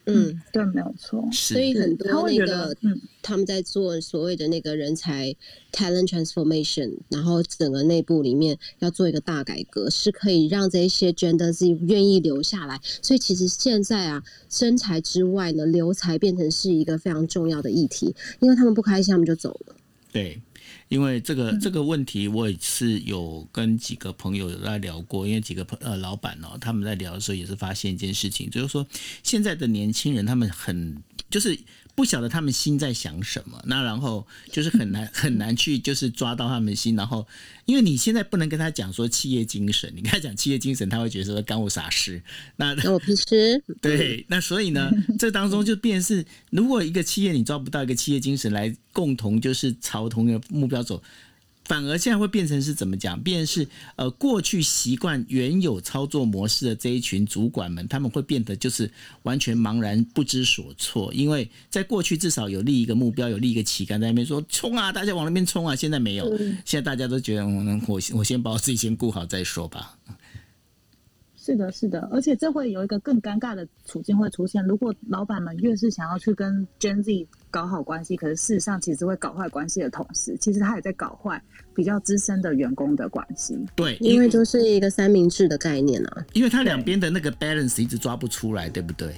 [0.04, 1.28] 嗯，对，没有错。
[1.30, 5.32] 所以很多那个，嗯，他们在做所谓的那个人才
[5.70, 12.80] talent transformation，然后整个内部里面要做一个大改革，是可以让这些 gender Z 愿意留下来。
[13.00, 19.76] 所以其实现在啊，身材之外呢，留才变成是一个非常重要的议题，因为他们不开心，他们就走了。
[20.12, 20.40] 对，
[20.88, 28.86] 因为这个这个问题，我也是有跟几个朋友有在聊过，因为几个朋呃老板哦，他们在聊的时候也是发现一件事情，就是说
[29.24, 31.58] 现在的年轻人他们很就是。
[31.94, 37.26] 不晓得他们心在想什么，那然后就是很难 很难去就是抓到他们心，然后
[37.66, 42.22] 因为你现在不能跟他讲说企业精神，你跟他讲企业精神，他会觉得说干我啥事？
[42.56, 43.62] 那干我屁事？
[43.82, 51.02] 对，那所以呢， 这当中就变是，如果一个企业你抓不到一个企业精神来共同就是朝同一个目标走。
[51.72, 53.18] 反而现在会变成是怎么讲？
[53.22, 53.66] 变成是
[53.96, 58.90] 呃，过去习惯原有操作模式的这一群主管们，他们会变得就是
[59.22, 61.10] 完全茫然不知所措。
[61.14, 65.74] 因为在过去至少有立一个目标，有立一个旗杆在那边说冲啊，大家往那边冲啊。
[65.74, 66.28] 现在没有，
[66.66, 69.96] 现在大家都觉得嗯我我先把我自己先顾好再说吧。
[71.44, 74.64] 是的，是的，而且这会有一个更尴尬的处境会出现。
[74.64, 81.42] 如果老板们越是想要去跟 Gen Z 搞好关系，可是事实上其实会搞坏关系的同时，其实他也在搞坏
[81.74, 83.58] 比较资深的员工的关系。
[83.74, 89.12] 对，因为就是一个三明治的概念啊，因为他两边的那个 balance 一直抓不出来，对不对？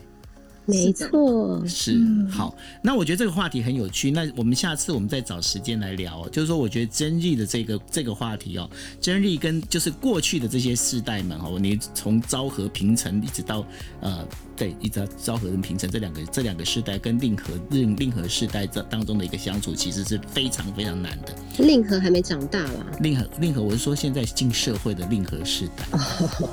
[0.67, 2.01] 没错，是
[2.31, 2.55] 好。
[2.81, 4.11] 那我觉得这个话题很有趣。
[4.11, 6.29] 那我们下次我们再找时间来聊。
[6.31, 8.69] 就是说，我觉得真力的这个这个话题哦，
[9.01, 13.65] 真力跟就是过去的这些世代们哦，你从昭和平成一直到
[14.01, 21.35] 呃，对，一直到昭和跟平成这两个这两个世代，跟令和令令和世代这当中的一个相处，其实是非常非常难的。
[21.65, 22.87] 令和还没长大啦。
[23.01, 25.87] 令和令和，我是说现在进社会的令和世代。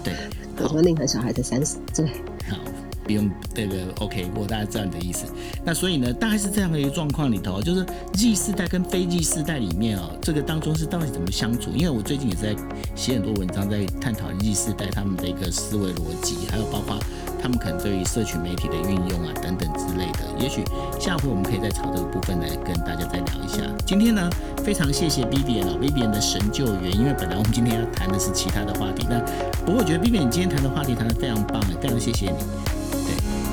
[0.03, 0.13] 对，
[0.57, 2.05] 我说令和小孩才三十，岁，
[2.49, 2.57] 好。
[3.03, 5.25] 不用这个 OK，我大概知道你的意思。
[5.63, 11.71] 那所以呢，大概是这样的一个状况里头，就是 Z 世代跟非 Z 世代里面哦，这个当中是到底怎么相处？
[11.71, 12.55] 因为我最近也在
[12.95, 16.97] 写很多文章，在探讨 Z 世代他们的一个思维逻辑，还有包括
[17.41, 20.19] 他们可能对于社群媒体的运用啊等等之类的。
[20.39, 20.63] 也许
[20.99, 23.61] 下回我们可以再朝这个部分来跟大家再聊一下。
[23.85, 24.29] 今天呢，
[24.63, 29.19] 非常谢谢 Vivian 啊，Vivian 的神救援，因为本来我们今天要谈的是其他的话题，那
[29.65, 32.80] 不过我觉得 Vivian 你今天谈的话题谈得非常棒，非常谢谢你。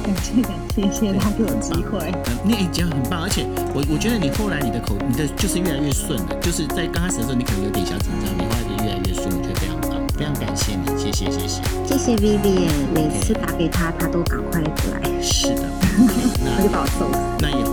[0.08, 1.98] 感谢感谢，谢谢他给我机会。
[2.24, 3.44] 嗯，你讲很棒，而且
[3.74, 6.34] 我我觉得你后来你的口，你的就是越来越顺了。
[6.40, 11.60] 就是在刚开始的时候，你可能有点小紧张，你后来就越来越顺，我觉得非常棒，非常感谢你，谢谢谢谢。
[11.84, 15.20] 谢谢 Vivian，每次打给他，他都赶快来。
[15.20, 15.68] 是的，
[16.40, 17.10] 那就把我送。
[17.40, 17.67] 那也。